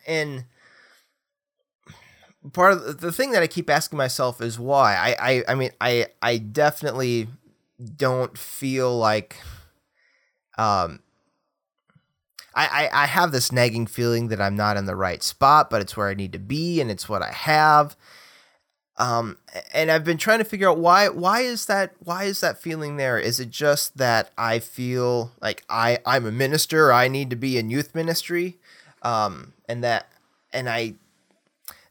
and 0.06 0.44
part 2.52 2.72
of 2.72 3.00
the, 3.00 3.12
thing 3.12 3.32
that 3.32 3.42
I 3.42 3.46
keep 3.46 3.70
asking 3.70 3.96
myself 3.96 4.40
is 4.40 4.58
why. 4.58 4.94
I 4.94 5.16
I, 5.30 5.44
I 5.48 5.54
mean 5.54 5.70
I 5.80 6.06
I 6.22 6.38
definitely 6.38 7.28
don't 7.96 8.36
feel 8.36 8.96
like 8.96 9.36
um 10.58 11.00
I, 12.54 12.88
I, 12.90 13.02
I 13.02 13.06
have 13.06 13.32
this 13.32 13.52
nagging 13.52 13.86
feeling 13.86 14.28
that 14.28 14.40
I'm 14.40 14.56
not 14.56 14.78
in 14.78 14.86
the 14.86 14.96
right 14.96 15.22
spot, 15.22 15.68
but 15.68 15.82
it's 15.82 15.94
where 15.94 16.08
I 16.08 16.14
need 16.14 16.32
to 16.32 16.38
be 16.38 16.80
and 16.80 16.90
it's 16.90 17.06
what 17.06 17.20
I 17.20 17.30
have. 17.30 17.96
Um, 18.96 19.36
and 19.74 19.90
I've 19.90 20.04
been 20.04 20.16
trying 20.16 20.38
to 20.38 20.44
figure 20.44 20.70
out 20.70 20.78
why 20.78 21.10
why 21.10 21.40
is 21.40 21.66
that 21.66 21.92
why 21.98 22.24
is 22.24 22.40
that 22.40 22.62
feeling 22.62 22.96
there? 22.96 23.18
Is 23.18 23.38
it 23.38 23.50
just 23.50 23.98
that 23.98 24.30
I 24.38 24.58
feel 24.58 25.32
like 25.42 25.64
I 25.68 25.98
I'm 26.06 26.24
a 26.24 26.32
minister, 26.32 26.90
I 26.90 27.08
need 27.08 27.28
to 27.28 27.36
be 27.36 27.58
in 27.58 27.68
youth 27.68 27.94
ministry, 27.94 28.56
um, 29.02 29.52
and 29.68 29.84
that 29.84 30.08
and 30.50 30.66
I 30.66 30.94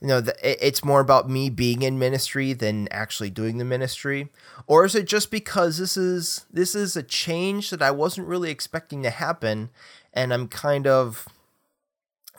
you 0.05 0.09
know, 0.09 0.21
the, 0.21 0.35
it's 0.43 0.85
more 0.85 0.99
about 0.99 1.27
me 1.31 1.49
being 1.49 1.81
in 1.81 1.97
ministry 1.97 2.53
than 2.53 2.87
actually 2.91 3.31
doing 3.31 3.57
the 3.57 3.65
ministry, 3.65 4.29
or 4.67 4.85
is 4.85 4.93
it 4.93 5.07
just 5.07 5.31
because 5.31 5.79
this 5.79 5.97
is 5.97 6.45
this 6.53 6.75
is 6.75 6.95
a 6.95 7.01
change 7.01 7.71
that 7.71 7.81
I 7.81 7.89
wasn't 7.89 8.27
really 8.27 8.51
expecting 8.51 9.01
to 9.01 9.09
happen, 9.09 9.71
and 10.13 10.31
I'm 10.31 10.47
kind 10.47 10.85
of 10.85 11.27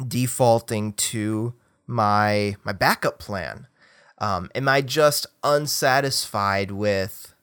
defaulting 0.07 0.93
to 0.93 1.55
my 1.89 2.55
my 2.63 2.73
backup 2.73 3.19
plan? 3.19 3.67
Um, 4.19 4.49
am 4.55 4.69
I 4.69 4.81
just 4.81 5.27
unsatisfied 5.43 6.71
with 6.71 7.35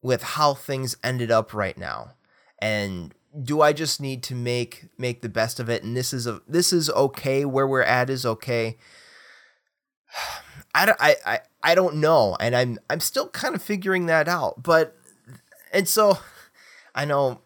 with 0.00 0.22
how 0.22 0.54
things 0.54 0.96
ended 1.02 1.32
up 1.32 1.52
right 1.52 1.76
now, 1.76 2.12
and 2.60 3.12
do 3.44 3.60
I 3.60 3.72
just 3.72 4.00
need 4.00 4.22
to 4.24 4.34
make 4.34 4.88
make 4.98 5.22
the 5.22 5.28
best 5.28 5.60
of 5.60 5.68
it? 5.68 5.82
And 5.82 5.96
this 5.96 6.12
is 6.12 6.26
a 6.26 6.40
this 6.48 6.72
is 6.72 6.90
okay. 6.90 7.44
Where 7.44 7.66
we're 7.66 7.82
at 7.82 8.10
is 8.10 8.26
okay. 8.26 8.76
I 10.74 10.86
don't 10.86 10.98
I, 11.00 11.16
I 11.26 11.40
I 11.62 11.74
don't 11.74 11.96
know. 11.96 12.36
And 12.40 12.56
I'm 12.56 12.78
I'm 12.88 13.00
still 13.00 13.28
kind 13.28 13.54
of 13.54 13.62
figuring 13.62 14.06
that 14.06 14.28
out. 14.28 14.62
But 14.62 14.96
and 15.72 15.88
so 15.88 16.18
I 16.94 17.04
know 17.04 17.40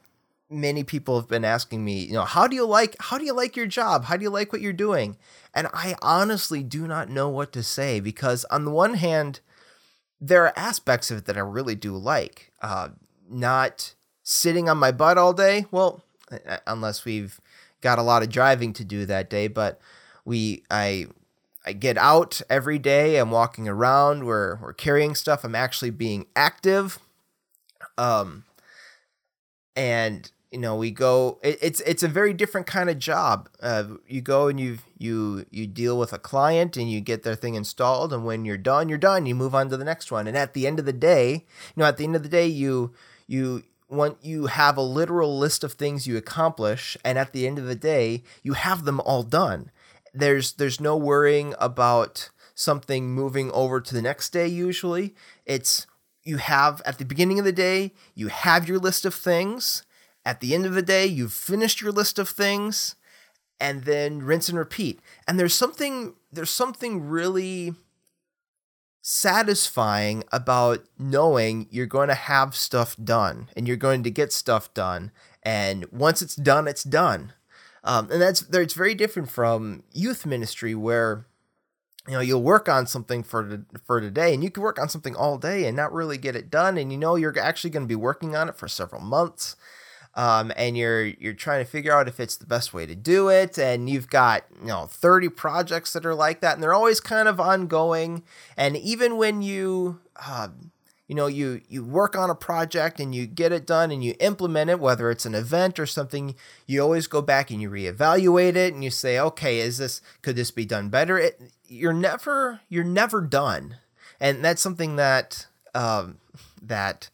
many 0.50 0.84
people 0.84 1.18
have 1.18 1.28
been 1.28 1.44
asking 1.44 1.84
me 1.84 2.04
you 2.04 2.12
know 2.12 2.24
how 2.24 2.46
do 2.46 2.54
you 2.54 2.66
like 2.66 2.94
how 3.00 3.18
do 3.18 3.24
you 3.24 3.34
like 3.34 3.56
your 3.56 3.66
job? 3.66 4.04
How 4.04 4.16
do 4.16 4.22
you 4.22 4.30
like 4.30 4.52
what 4.52 4.62
you're 4.62 4.72
doing? 4.72 5.16
And 5.54 5.68
I 5.72 5.96
honestly 6.00 6.62
do 6.62 6.86
not 6.86 7.08
know 7.08 7.28
what 7.28 7.52
to 7.52 7.62
say 7.62 8.00
because 8.00 8.44
on 8.46 8.64
the 8.64 8.70
one 8.70 8.94
hand 8.94 9.40
there 10.20 10.44
are 10.44 10.58
aspects 10.58 11.10
of 11.10 11.18
it 11.18 11.24
that 11.26 11.36
I 11.36 11.40
really 11.40 11.74
do 11.74 11.96
like. 11.96 12.52
Uh 12.62 12.90
not 13.28 13.93
sitting 14.24 14.68
on 14.68 14.78
my 14.78 14.90
butt 14.90 15.16
all 15.18 15.32
day. 15.32 15.66
Well, 15.70 16.02
unless 16.66 17.04
we've 17.04 17.40
got 17.80 17.98
a 17.98 18.02
lot 18.02 18.22
of 18.22 18.30
driving 18.30 18.72
to 18.72 18.84
do 18.84 19.06
that 19.06 19.30
day, 19.30 19.46
but 19.46 19.78
we 20.24 20.64
I 20.70 21.06
I 21.64 21.72
get 21.72 21.96
out 21.96 22.40
every 22.50 22.78
day. 22.78 23.18
I'm 23.18 23.30
walking 23.30 23.68
around. 23.68 24.24
We're 24.24 24.56
we're 24.56 24.72
carrying 24.72 25.14
stuff. 25.14 25.44
I'm 25.44 25.54
actually 25.54 25.90
being 25.90 26.26
active. 26.34 26.98
Um, 27.96 28.44
and 29.76 30.30
you 30.50 30.58
know 30.58 30.76
we 30.76 30.90
go. 30.90 31.38
It, 31.42 31.58
it's 31.60 31.80
it's 31.80 32.02
a 32.02 32.08
very 32.08 32.32
different 32.32 32.66
kind 32.66 32.88
of 32.88 32.98
job. 32.98 33.48
Uh, 33.62 33.84
you 34.08 34.20
go 34.20 34.48
and 34.48 34.58
you 34.58 34.78
you 34.98 35.44
you 35.50 35.66
deal 35.66 35.98
with 35.98 36.12
a 36.12 36.18
client 36.18 36.76
and 36.76 36.90
you 36.90 37.00
get 37.00 37.22
their 37.22 37.34
thing 37.34 37.54
installed. 37.54 38.12
And 38.12 38.24
when 38.24 38.44
you're 38.44 38.56
done, 38.56 38.88
you're 38.88 38.98
done. 38.98 39.26
You 39.26 39.34
move 39.34 39.54
on 39.54 39.68
to 39.70 39.76
the 39.76 39.84
next 39.84 40.10
one. 40.10 40.26
And 40.26 40.36
at 40.36 40.54
the 40.54 40.66
end 40.66 40.78
of 40.78 40.86
the 40.86 40.92
day, 40.92 41.32
you 41.32 41.42
know, 41.76 41.84
at 41.84 41.98
the 41.98 42.04
end 42.04 42.16
of 42.16 42.22
the 42.22 42.28
day, 42.28 42.46
you 42.46 42.92
you 43.26 43.64
when 43.88 44.16
you 44.22 44.46
have 44.46 44.76
a 44.76 44.82
literal 44.82 45.38
list 45.38 45.62
of 45.62 45.72
things 45.72 46.06
you 46.06 46.16
accomplish 46.16 46.96
and 47.04 47.18
at 47.18 47.32
the 47.32 47.46
end 47.46 47.58
of 47.58 47.66
the 47.66 47.74
day 47.74 48.22
you 48.42 48.54
have 48.54 48.84
them 48.84 49.00
all 49.00 49.22
done. 49.22 49.70
There's 50.12 50.52
there's 50.54 50.80
no 50.80 50.96
worrying 50.96 51.54
about 51.58 52.30
something 52.54 53.10
moving 53.12 53.50
over 53.50 53.80
to 53.80 53.94
the 53.94 54.02
next 54.02 54.30
day 54.30 54.46
usually. 54.46 55.14
It's 55.44 55.86
you 56.22 56.38
have 56.38 56.80
at 56.86 56.98
the 56.98 57.04
beginning 57.04 57.38
of 57.38 57.44
the 57.44 57.52
day 57.52 57.92
you 58.14 58.28
have 58.28 58.68
your 58.68 58.78
list 58.78 59.04
of 59.04 59.14
things. 59.14 59.82
At 60.24 60.40
the 60.40 60.54
end 60.54 60.64
of 60.64 60.74
the 60.74 60.82
day 60.82 61.06
you've 61.06 61.32
finished 61.32 61.80
your 61.80 61.92
list 61.92 62.18
of 62.18 62.28
things 62.28 62.94
and 63.60 63.84
then 63.84 64.22
rinse 64.22 64.48
and 64.48 64.58
repeat. 64.58 65.00
And 65.28 65.38
there's 65.38 65.54
something 65.54 66.14
there's 66.32 66.50
something 66.50 67.08
really 67.08 67.74
satisfying 69.06 70.24
about 70.32 70.82
knowing 70.98 71.66
you're 71.70 71.84
going 71.84 72.08
to 72.08 72.14
have 72.14 72.56
stuff 72.56 72.96
done 72.96 73.50
and 73.54 73.68
you're 73.68 73.76
going 73.76 74.02
to 74.02 74.10
get 74.10 74.32
stuff 74.32 74.72
done. 74.72 75.10
And 75.42 75.84
once 75.92 76.22
it's 76.22 76.34
done, 76.34 76.66
it's 76.66 76.84
done. 76.84 77.34
Um, 77.84 78.10
and 78.10 78.22
that's 78.22 78.40
it's 78.50 78.72
very 78.72 78.94
different 78.94 79.30
from 79.30 79.82
youth 79.92 80.24
ministry 80.24 80.74
where 80.74 81.26
you 82.08 82.14
know 82.14 82.20
you'll 82.20 82.42
work 82.42 82.66
on 82.66 82.86
something 82.86 83.22
for 83.22 83.44
the, 83.44 83.66
for 83.84 84.00
today 84.00 84.32
and 84.32 84.42
you 84.42 84.50
can 84.50 84.62
work 84.62 84.78
on 84.78 84.88
something 84.88 85.14
all 85.14 85.36
day 85.36 85.66
and 85.66 85.76
not 85.76 85.92
really 85.92 86.16
get 86.16 86.34
it 86.34 86.48
done 86.48 86.78
and 86.78 86.90
you 86.90 86.96
know 86.96 87.14
you're 87.14 87.38
actually 87.38 87.68
going 87.68 87.82
to 87.82 87.86
be 87.86 87.94
working 87.94 88.34
on 88.34 88.48
it 88.48 88.56
for 88.56 88.68
several 88.68 89.02
months 89.02 89.54
um, 90.16 90.52
and 90.56 90.76
you're 90.76 91.04
you're 91.04 91.34
trying 91.34 91.64
to 91.64 91.70
figure 91.70 91.92
out 91.92 92.08
if 92.08 92.20
it's 92.20 92.36
the 92.36 92.46
best 92.46 92.72
way 92.72 92.86
to 92.86 92.94
do 92.94 93.28
it 93.28 93.58
and 93.58 93.88
you've 93.90 94.08
got 94.08 94.44
you 94.60 94.68
know 94.68 94.86
30 94.86 95.28
projects 95.30 95.92
that 95.92 96.06
are 96.06 96.14
like 96.14 96.40
that 96.40 96.54
and 96.54 96.62
they're 96.62 96.74
always 96.74 97.00
kind 97.00 97.28
of 97.28 97.40
ongoing 97.40 98.22
and 98.56 98.76
even 98.76 99.16
when 99.16 99.42
you 99.42 100.00
uh, 100.26 100.48
you 101.08 101.14
know 101.14 101.26
you 101.26 101.60
you 101.68 101.84
work 101.84 102.16
on 102.16 102.30
a 102.30 102.34
project 102.34 103.00
and 103.00 103.14
you 103.14 103.26
get 103.26 103.52
it 103.52 103.66
done 103.66 103.90
and 103.90 104.04
you 104.04 104.14
implement 104.20 104.70
it 104.70 104.80
whether 104.80 105.10
it's 105.10 105.26
an 105.26 105.34
event 105.34 105.78
or 105.78 105.86
something 105.86 106.34
you 106.66 106.80
always 106.80 107.06
go 107.06 107.20
back 107.20 107.50
and 107.50 107.60
you 107.60 107.70
reevaluate 107.70 108.56
it 108.56 108.72
and 108.72 108.84
you 108.84 108.90
say 108.90 109.18
okay 109.18 109.58
is 109.58 109.78
this 109.78 110.00
could 110.22 110.36
this 110.36 110.50
be 110.50 110.64
done 110.64 110.88
better? 110.88 111.18
It, 111.18 111.40
you're 111.66 111.92
never 111.92 112.60
you're 112.68 112.84
never 112.84 113.20
done 113.20 113.76
and 114.20 114.44
that's 114.44 114.62
something 114.62 114.96
that 114.96 115.46
um, 115.74 116.18
that 116.62 117.10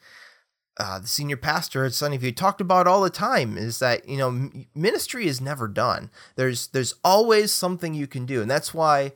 uh, 0.81 0.99
the 0.99 1.07
senior 1.07 1.37
pastor 1.37 1.85
at 1.85 1.93
Sunnyview 1.93 2.35
talked 2.35 2.61
about 2.61 2.87
all 2.87 3.03
the 3.03 3.11
time 3.11 3.59
is 3.59 3.79
that 3.81 4.09
you 4.09 4.17
know 4.17 4.51
ministry 4.75 5.27
is 5.27 5.41
never 5.41 5.69
done. 5.69 6.11
There's 6.37 6.69
there's 6.69 6.95
always 7.05 7.53
something 7.53 7.93
you 7.93 8.07
can 8.07 8.25
do, 8.25 8.41
and 8.41 8.51
that's 8.51 8.73
why 8.73 9.13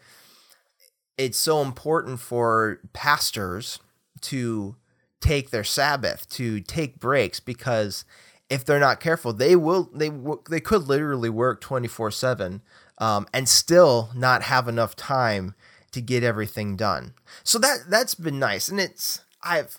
it's 1.16 1.38
so 1.38 1.62
important 1.62 2.20
for 2.20 2.80
pastors 2.92 3.78
to 4.22 4.76
take 5.20 5.50
their 5.50 5.64
Sabbath, 5.64 6.28
to 6.30 6.60
take 6.60 7.00
breaks, 7.00 7.40
because 7.40 8.04
if 8.50 8.64
they're 8.64 8.78
not 8.78 9.00
careful, 9.00 9.32
they 9.32 9.56
will 9.56 9.90
they 9.94 10.10
they 10.50 10.60
could 10.60 10.86
literally 10.86 11.30
work 11.30 11.62
twenty 11.62 11.88
four 11.88 12.10
seven 12.10 12.60
um, 12.98 13.26
and 13.32 13.48
still 13.48 14.10
not 14.14 14.42
have 14.42 14.68
enough 14.68 14.94
time 14.96 15.54
to 15.92 16.02
get 16.02 16.22
everything 16.22 16.76
done. 16.76 17.14
So 17.42 17.58
that 17.58 17.84
that's 17.88 18.14
been 18.14 18.38
nice, 18.38 18.68
and 18.68 18.78
it's 18.78 19.22
I've 19.42 19.78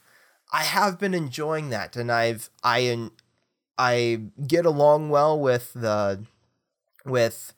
I 0.55 0.63
have 0.63 0.99
been 0.99 1.13
enjoying 1.13 1.69
that, 1.69 1.95
and 1.95 2.11
I've 2.11 2.49
I 2.63 3.09
I 3.77 4.21
get 4.47 4.65
along 4.65 5.09
well 5.09 5.39
with 5.39 5.73
the 5.73 6.25
with 7.05 7.53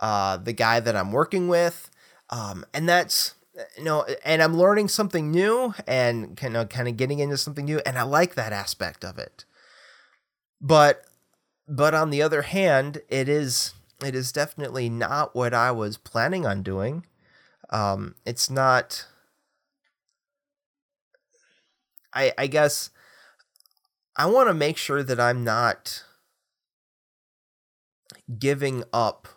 uh, 0.00 0.36
the 0.38 0.52
guy 0.52 0.80
that 0.80 0.96
I'm 0.96 1.12
working 1.12 1.48
with, 1.48 1.90
um, 2.30 2.64
and 2.74 2.88
that's 2.88 3.34
you 3.78 3.84
know, 3.84 4.06
and 4.24 4.42
I'm 4.42 4.56
learning 4.56 4.88
something 4.88 5.30
new 5.30 5.74
and 5.86 6.36
kind 6.36 6.56
of 6.56 6.68
kind 6.68 6.88
of 6.88 6.96
getting 6.96 7.20
into 7.20 7.38
something 7.38 7.66
new, 7.66 7.80
and 7.86 7.98
I 7.98 8.02
like 8.04 8.34
that 8.36 8.52
aspect 8.52 9.04
of 9.04 9.18
it. 9.18 9.44
but 10.60 11.04
but 11.68 11.94
on 11.94 12.10
the 12.10 12.22
other 12.22 12.42
hand, 12.42 13.02
it 13.08 13.28
is 13.28 13.74
it 14.04 14.14
is 14.14 14.32
definitely 14.32 14.88
not 14.88 15.34
what 15.34 15.54
I 15.54 15.70
was 15.72 15.96
planning 15.96 16.46
on 16.46 16.62
doing. 16.62 17.06
Um, 17.70 18.16
it's 18.26 18.50
not. 18.50 19.06
I 22.14 22.32
I 22.36 22.46
guess 22.46 22.90
I 24.16 24.26
want 24.26 24.48
to 24.48 24.54
make 24.54 24.76
sure 24.76 25.02
that 25.02 25.18
I'm 25.18 25.44
not 25.44 26.04
giving 28.38 28.84
up 28.92 29.28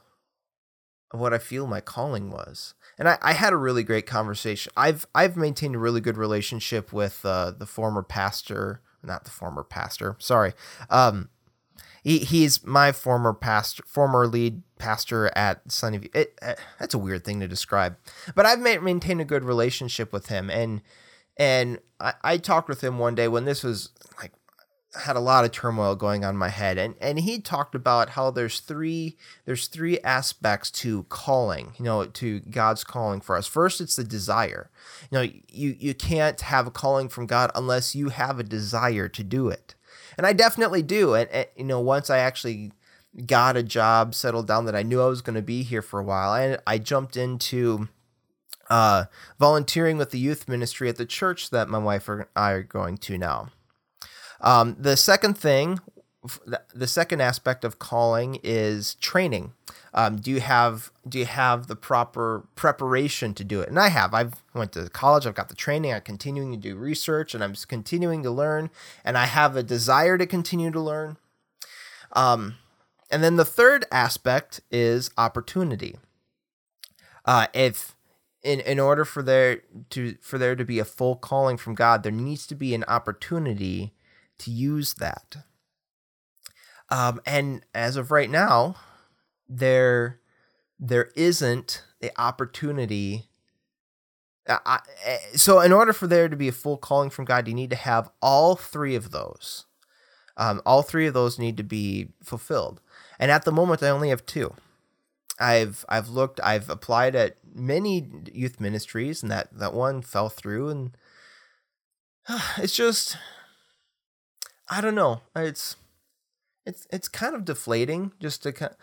what 1.11 1.33
I 1.33 1.37
feel 1.37 1.67
my 1.67 1.81
calling 1.81 2.29
was. 2.29 2.73
And 2.97 3.07
I, 3.07 3.17
I 3.21 3.33
had 3.33 3.53
a 3.53 3.57
really 3.57 3.83
great 3.83 4.05
conversation. 4.05 4.71
I've 4.77 5.05
I've 5.13 5.37
maintained 5.37 5.75
a 5.75 5.79
really 5.79 6.01
good 6.01 6.17
relationship 6.17 6.93
with 6.93 7.25
uh, 7.25 7.51
the 7.51 7.65
former 7.65 8.03
pastor, 8.03 8.81
not 9.03 9.23
the 9.25 9.31
former 9.31 9.63
pastor. 9.63 10.15
Sorry, 10.19 10.53
um, 10.89 11.29
he, 12.03 12.19
he's 12.19 12.65
my 12.65 12.91
former 12.91 13.33
pastor, 13.33 13.83
former 13.85 14.27
lead 14.27 14.61
pastor 14.77 15.31
at 15.35 15.67
Sunnyview. 15.67 16.15
It, 16.15 16.37
it, 16.41 16.59
that's 16.79 16.93
a 16.93 16.99
weird 16.99 17.25
thing 17.25 17.39
to 17.41 17.47
describe, 17.47 17.97
but 18.33 18.45
I've 18.45 18.59
ma- 18.59 18.79
maintained 18.79 19.21
a 19.21 19.25
good 19.25 19.43
relationship 19.43 20.13
with 20.13 20.27
him, 20.27 20.49
and 20.49 20.81
and 21.37 21.79
I, 21.99 22.13
I 22.23 22.37
talked 22.37 22.69
with 22.69 22.83
him 22.83 22.99
one 22.99 23.15
day 23.15 23.27
when 23.27 23.45
this 23.45 23.63
was 23.63 23.89
like 24.19 24.31
had 25.03 25.15
a 25.15 25.21
lot 25.21 25.43
of 25.43 25.51
turmoil 25.51 25.95
going 25.95 26.23
on 26.23 26.31
in 26.31 26.37
my 26.37 26.49
head 26.49 26.77
and 26.77 26.95
and 27.01 27.19
he 27.19 27.39
talked 27.39 27.75
about 27.75 28.11
how 28.11 28.31
there's 28.31 28.61
three 28.61 29.17
there's 29.45 29.67
three 29.67 29.99
aspects 29.99 30.71
to 30.71 31.03
calling 31.03 31.73
you 31.77 31.83
know 31.83 32.05
to 32.05 32.39
God's 32.39 32.83
calling 32.83 33.19
for 33.19 33.35
us 33.35 33.45
first 33.45 33.81
it's 33.81 33.97
the 33.97 34.05
desire 34.05 34.69
you 35.11 35.17
know 35.17 35.21
you 35.49 35.75
you 35.77 35.93
can't 35.93 36.39
have 36.41 36.67
a 36.67 36.71
calling 36.71 37.09
from 37.09 37.25
God 37.25 37.51
unless 37.55 37.93
you 37.93 38.09
have 38.09 38.39
a 38.39 38.43
desire 38.43 39.09
to 39.09 39.23
do 39.23 39.49
it 39.49 39.75
and 40.17 40.25
I 40.25 40.33
definitely 40.33 40.81
do. 40.81 41.13
And, 41.13 41.29
and 41.29 41.47
you 41.55 41.63
know, 41.63 41.79
once 41.79 42.09
I 42.09 42.19
actually 42.19 42.71
got 43.25 43.57
a 43.57 43.63
job, 43.63 44.15
settled 44.15 44.47
down, 44.47 44.65
that 44.65 44.75
I 44.75 44.83
knew 44.83 45.01
I 45.01 45.07
was 45.07 45.21
going 45.21 45.35
to 45.35 45.41
be 45.41 45.63
here 45.63 45.81
for 45.81 45.99
a 45.99 46.03
while, 46.03 46.29
I 46.29 46.57
I 46.67 46.77
jumped 46.77 47.17
into 47.17 47.87
uh, 48.69 49.05
volunteering 49.39 49.97
with 49.97 50.11
the 50.11 50.19
youth 50.19 50.47
ministry 50.47 50.89
at 50.89 50.97
the 50.97 51.05
church 51.05 51.49
that 51.49 51.69
my 51.69 51.77
wife 51.77 52.09
and 52.09 52.25
I 52.35 52.51
are 52.51 52.63
going 52.63 52.97
to 52.97 53.17
now. 53.17 53.49
Um, 54.41 54.75
the 54.79 54.97
second 54.97 55.37
thing, 55.37 55.79
the 56.73 56.87
second 56.87 57.21
aspect 57.21 57.63
of 57.63 57.79
calling 57.79 58.39
is 58.43 58.95
training. 58.95 59.53
Um, 59.93 60.17
do 60.17 60.29
you 60.29 60.41
have 60.41 60.91
do 61.07 61.19
you 61.19 61.25
have 61.25 61.67
the 61.67 61.75
proper 61.75 62.47
preparation 62.55 63.33
to 63.35 63.43
do 63.43 63.61
it? 63.61 63.69
And 63.69 63.79
I 63.79 63.89
have. 63.89 64.13
I've 64.13 64.43
went 64.53 64.73
to 64.73 64.89
college. 64.89 65.25
I've 65.25 65.35
got 65.35 65.49
the 65.49 65.55
training. 65.55 65.93
I'm 65.93 66.01
continuing 66.01 66.51
to 66.51 66.57
do 66.57 66.75
research, 66.75 67.33
and 67.33 67.43
I'm 67.43 67.53
continuing 67.67 68.23
to 68.23 68.31
learn. 68.31 68.71
And 69.05 69.17
I 69.17 69.25
have 69.25 69.55
a 69.55 69.63
desire 69.63 70.17
to 70.17 70.25
continue 70.25 70.71
to 70.71 70.81
learn. 70.81 71.17
Um, 72.11 72.55
and 73.09 73.23
then 73.23 73.35
the 73.35 73.45
third 73.45 73.85
aspect 73.91 74.61
is 74.71 75.11
opportunity. 75.17 75.95
Uh, 77.23 77.47
if 77.53 77.94
in 78.45 78.59
in 78.59 78.79
order 78.79 79.03
for 79.03 79.23
there 79.23 79.63
to 79.89 80.15
for 80.21 80.37
there 80.37 80.55
to 80.55 80.63
be 80.63 80.77
a 80.77 80.85
full 80.85 81.15
calling 81.15 81.57
from 81.57 81.73
God, 81.73 82.03
there 82.03 82.11
needs 82.11 82.45
to 82.47 82.55
be 82.55 82.75
an 82.75 82.85
opportunity 82.87 83.93
to 84.37 84.51
use 84.51 84.93
that. 84.95 85.37
Um, 86.89 87.19
and 87.25 87.65
as 87.73 87.97
of 87.97 88.11
right 88.11 88.29
now, 88.29 88.75
there 89.49 90.19
there 90.79 91.09
isn't 91.15 91.83
the 91.99 92.11
opportunity. 92.21 93.29
I, 94.47 94.81
eh, 95.03 95.17
so 95.33 95.59
in 95.59 95.73
order 95.73 95.91
for 95.91 96.05
there 96.05 96.29
to 96.29 96.35
be 96.35 96.47
a 96.47 96.51
full 96.51 96.77
calling 96.77 97.09
from 97.09 97.25
god 97.25 97.47
you 97.47 97.55
need 97.55 97.71
to 97.71 97.75
have 97.75 98.11
all 98.21 98.55
three 98.55 98.93
of 98.93 99.09
those. 99.09 99.65
Um, 100.37 100.61
all 100.67 100.83
three 100.83 101.07
of 101.07 101.15
those 101.15 101.39
need 101.39 101.57
to 101.57 101.63
be 101.63 102.09
fulfilled. 102.21 102.79
And 103.17 103.31
at 103.31 103.43
the 103.43 103.51
moment 103.51 103.81
i 103.81 103.89
only 103.89 104.09
have 104.09 104.23
two 104.27 104.53
i've 105.39 105.85
i've 105.89 106.09
looked 106.09 106.39
i've 106.43 106.69
applied 106.69 107.15
at 107.15 107.37
many 107.53 108.09
youth 108.31 108.59
ministries 108.59 109.21
and 109.21 109.31
that 109.31 109.49
that 109.57 109.73
one 109.73 110.01
fell 110.01 110.29
through 110.29 110.69
and 110.69 110.97
uh, 112.27 112.53
it's 112.57 112.75
just 112.75 113.17
i 114.69 114.81
don't 114.81 114.95
know. 114.95 115.21
It's 115.35 115.75
it's 116.65 116.87
it's 116.91 117.07
kind 117.07 117.35
of 117.35 117.45
deflating 117.45 118.13
just 118.19 118.43
to 118.43 118.51
kind 118.51 118.73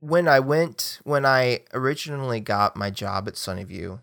when 0.00 0.28
I 0.28 0.40
went 0.40 1.00
when 1.04 1.24
I 1.24 1.60
originally 1.72 2.40
got 2.40 2.76
my 2.76 2.90
job 2.90 3.26
at 3.28 3.34
Sunnyview, 3.34 4.00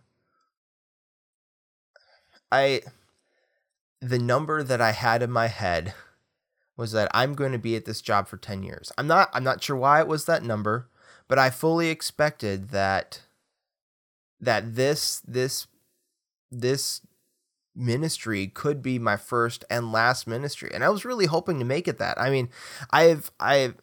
I 2.52 2.82
the 4.02 4.20
number 4.20 4.64
that 4.64 4.82
I 4.82 4.92
had 4.92 5.22
in 5.22 5.32
my 5.32 5.48
head 5.48 5.94
was 6.82 6.94
that 6.94 7.12
I'm 7.14 7.36
going 7.36 7.52
to 7.52 7.60
be 7.60 7.76
at 7.76 7.86
this 7.86 8.02
job 8.02 8.28
for 8.28 8.38
10 8.38 8.64
years. 8.64 8.92
I'm 8.98 9.06
not 9.06 9.30
I'm 9.34 9.44
not 9.44 9.62
sure 9.62 9.76
why 9.76 10.00
it 10.00 10.08
was 10.08 10.26
that 10.26 10.42
number, 10.44 10.90
but 11.28 11.38
I 11.38 11.52
fully 11.52 11.90
expected 11.90 12.70
that 12.70 13.22
that 14.40 14.74
this 14.74 15.20
this 15.20 15.68
this 16.52 17.02
ministry 17.76 18.48
could 18.48 18.82
be 18.82 18.98
my 18.98 19.16
first 19.16 19.64
and 19.70 19.92
last 19.92 20.26
ministry. 20.26 20.72
And 20.74 20.84
I 20.84 20.90
was 20.90 21.06
really 21.06 21.28
hoping 21.28 21.60
to 21.60 21.66
make 21.66 21.88
it 21.88 22.00
that. 22.00 22.20
I 22.20 22.32
mean, 22.32 22.50
I've 22.90 23.30
I've 23.40 23.76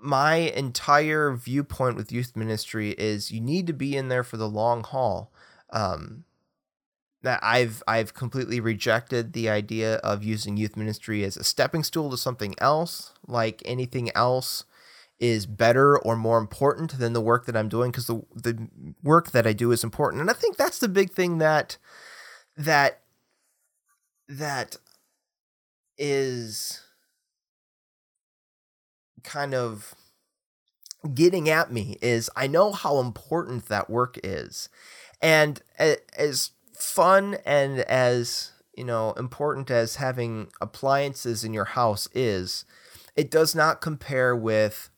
my 0.00 0.36
entire 0.36 1.34
viewpoint 1.34 1.96
with 1.96 2.12
youth 2.12 2.36
ministry 2.36 2.90
is 2.92 3.32
you 3.32 3.40
need 3.40 3.66
to 3.66 3.72
be 3.72 3.96
in 3.96 4.06
there 4.06 4.22
for 4.22 4.36
the 4.36 4.48
long 4.48 4.84
haul. 4.84 5.32
Um, 5.70 6.22
that 7.24 7.40
I've 7.42 7.82
I've 7.88 8.14
completely 8.14 8.60
rejected 8.60 9.32
the 9.34 9.50
idea 9.50 9.96
of 9.96 10.24
using 10.24 10.56
youth 10.56 10.76
ministry 10.76 11.24
as 11.24 11.36
a 11.36 11.44
stepping 11.44 11.84
stool 11.84 12.10
to 12.10 12.18
something 12.18 12.54
else, 12.58 13.12
like 13.26 13.62
anything 13.66 14.10
else 14.16 14.64
is 15.20 15.46
better 15.46 15.98
or 15.98 16.16
more 16.16 16.38
important 16.38 16.98
than 16.98 17.14
the 17.14 17.20
work 17.22 17.46
that 17.46 17.56
I'm 17.56 17.68
doing 17.68 17.90
because 17.90 18.06
the 18.08 18.22
the 18.34 18.68
work 19.02 19.32
that 19.32 19.46
I 19.46 19.54
do 19.54 19.72
is 19.72 19.84
important. 19.84 20.20
And 20.22 20.30
I 20.30 20.34
think 20.34 20.56
that's 20.56 20.80
the 20.80 20.88
big 20.88 21.12
thing 21.12 21.38
that 21.38 21.78
that 22.56 23.00
that 24.28 24.76
is 25.98 26.80
kind 29.22 29.54
of 29.54 29.94
getting 31.14 31.48
at 31.48 31.70
me 31.72 31.96
is 32.00 32.30
I 32.36 32.46
know 32.46 32.72
how 32.72 32.98
important 32.98 33.66
that 33.66 33.90
work 33.90 34.18
is. 34.24 34.68
And 35.20 35.60
as 35.78 36.50
fun 36.76 37.38
and 37.44 37.80
as, 37.80 38.52
you 38.76 38.84
know, 38.84 39.12
important 39.12 39.70
as 39.70 39.96
having 39.96 40.48
appliances 40.60 41.44
in 41.44 41.54
your 41.54 41.64
house 41.64 42.08
is, 42.14 42.64
it 43.16 43.30
does 43.30 43.54
not 43.54 43.80
compare 43.80 44.34
with 44.34 44.90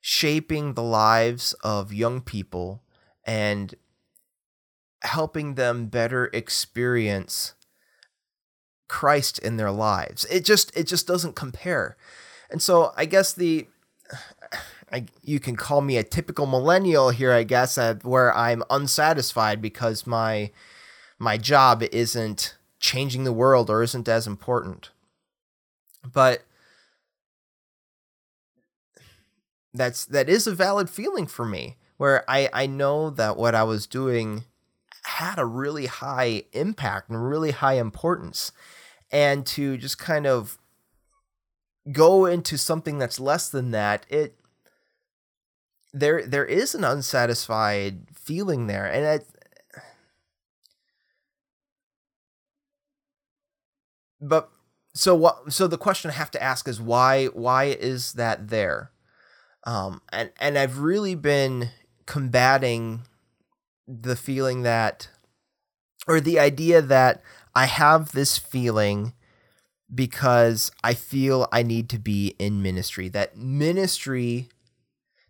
shaping 0.00 0.74
the 0.74 0.82
lives 0.82 1.54
of 1.64 1.92
young 1.92 2.20
people 2.20 2.82
and 3.24 3.74
helping 5.02 5.54
them 5.54 5.86
better 5.86 6.30
experience 6.32 7.54
Christ 8.88 9.38
in 9.38 9.56
their 9.56 9.70
lives. 9.70 10.26
It 10.26 10.44
just 10.44 10.76
it 10.76 10.86
just 10.86 11.06
doesn't 11.06 11.34
compare. 11.34 11.96
And 12.50 12.60
so 12.60 12.92
I 12.96 13.06
guess 13.06 13.32
the 13.32 13.66
I, 14.92 15.06
you 15.22 15.40
can 15.40 15.56
call 15.56 15.80
me 15.80 15.96
a 15.96 16.04
typical 16.04 16.46
millennial 16.46 17.10
here, 17.10 17.32
I 17.32 17.42
guess, 17.42 17.78
where 18.02 18.36
I'm 18.36 18.62
unsatisfied 18.70 19.60
because 19.60 20.06
my 20.06 20.50
my 21.18 21.36
job 21.36 21.82
isn't 21.82 22.56
changing 22.80 23.24
the 23.24 23.32
world 23.32 23.70
or 23.70 23.82
isn't 23.82 24.08
as 24.08 24.26
important. 24.26 24.90
But 26.12 26.42
that's 29.72 30.04
that 30.06 30.28
is 30.28 30.46
a 30.46 30.54
valid 30.54 30.88
feeling 30.88 31.26
for 31.26 31.44
me 31.44 31.76
where 31.96 32.24
I, 32.28 32.48
I 32.52 32.66
know 32.66 33.10
that 33.10 33.36
what 33.36 33.54
I 33.54 33.62
was 33.62 33.86
doing 33.86 34.44
had 35.04 35.38
a 35.38 35.44
really 35.44 35.86
high 35.86 36.44
impact 36.52 37.08
and 37.08 37.28
really 37.28 37.50
high 37.50 37.74
importance. 37.74 38.52
And 39.10 39.46
to 39.46 39.76
just 39.76 39.98
kind 39.98 40.26
of 40.26 40.58
go 41.92 42.26
into 42.26 42.56
something 42.56 42.98
that's 42.98 43.20
less 43.20 43.48
than 43.48 43.70
that, 43.70 44.06
it 44.08 44.36
there 45.92 46.26
there 46.26 46.44
is 46.44 46.74
an 46.74 46.84
unsatisfied 46.84 48.08
feeling 48.12 48.66
there, 48.66 48.86
and 48.86 49.04
it. 49.04 49.26
But 54.24 54.48
so 54.94 55.14
what? 55.14 55.52
So 55.52 55.66
the 55.66 55.78
question 55.78 56.10
I 56.10 56.14
have 56.14 56.30
to 56.32 56.42
ask 56.42 56.68
is 56.68 56.80
why? 56.80 57.26
Why 57.26 57.64
is 57.64 58.14
that 58.14 58.48
there? 58.48 58.90
Um, 59.64 60.02
and 60.12 60.30
and 60.40 60.58
I've 60.58 60.78
really 60.78 61.14
been 61.14 61.70
combating 62.06 63.02
the 63.86 64.16
feeling 64.16 64.62
that, 64.62 65.08
or 66.06 66.20
the 66.20 66.38
idea 66.38 66.80
that 66.80 67.22
I 67.54 67.66
have 67.66 68.12
this 68.12 68.38
feeling 68.38 69.12
because 69.94 70.70
I 70.82 70.94
feel 70.94 71.48
I 71.52 71.62
need 71.62 71.88
to 71.90 71.98
be 71.98 72.34
in 72.38 72.62
ministry. 72.62 73.08
That 73.08 73.36
ministry, 73.36 74.48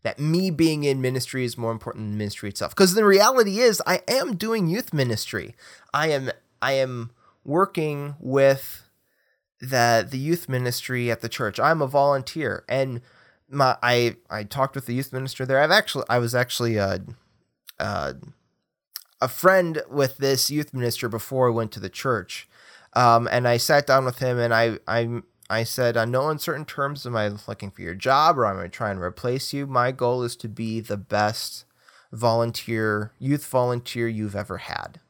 that 0.03 0.19
me 0.19 0.51
being 0.51 0.85
in 0.85 1.01
ministry 1.01 1.45
is 1.45 1.59
more 1.59 1.73
important 1.73 2.07
than 2.07 2.19
ministry 2.19 2.49
itself. 2.49 2.73
Because 2.73 2.95
the 2.95 3.05
reality 3.05 3.59
is, 3.59 3.83
I 3.87 4.03
am 4.09 4.37
doing 4.37 4.69
youth 4.69 4.93
ministry. 4.95 5.55
I 5.93 6.09
am, 6.11 6.31
I 6.63 6.73
am 6.73 7.11
working 7.45 8.15
with 8.21 8.84
the 9.65 10.07
the 10.09 10.19
youth 10.19 10.49
ministry 10.49 11.11
at 11.11 11.21
the 11.21 11.29
church. 11.29 11.59
I'm 11.59 11.83
a 11.83 11.87
volunteer, 11.87 12.65
and 12.69 13.01
my 13.49 13.77
I 13.83 14.17
I 14.31 14.45
talked 14.45 14.75
with 14.75 14.87
the 14.87 14.95
youth 14.95 15.13
minister 15.13 15.47
there. 15.47 15.61
I've 15.61 15.71
actually 15.71 16.05
I 16.09 16.19
was 16.19 16.35
actually 16.35 16.77
a, 16.77 17.01
a, 17.79 18.15
a 19.21 19.29
friend 19.29 19.83
with 19.91 20.19
this 20.19 20.51
youth 20.51 20.75
minister 20.75 21.09
before 21.09 21.49
I 21.49 21.53
went 21.53 21.73
to 21.73 21.81
the 21.81 21.89
church, 21.89 22.49
um, 22.95 23.29
and 23.31 23.49
I 23.49 23.57
sat 23.57 23.87
down 23.87 24.05
with 24.05 24.19
him 24.19 24.39
and 24.39 24.53
I 24.55 24.79
I 24.87 25.23
I 25.51 25.65
said, 25.65 25.97
on 25.97 26.11
no 26.11 26.29
uncertain 26.31 26.65
terms 26.65 27.07
am 27.07 27.17
I 27.17 27.29
looking 27.47 27.71
for 27.71 27.83
your 27.83 27.95
job 27.95 28.39
or 28.39 28.47
am 28.47 28.59
I 28.59 28.69
trying 28.69 28.97
to 28.97 29.03
replace 29.03 29.53
you. 29.53 29.67
My 29.67 29.93
goal 29.93 30.23
is 30.23 30.37
to 30.37 30.49
be 30.49 30.81
the 30.81 30.97
best 30.97 31.65
volunteer 32.13 33.13
youth 33.19 33.47
volunteer 33.47 34.09
you've 34.09 34.37
ever 34.37 34.59
had, 34.59 35.01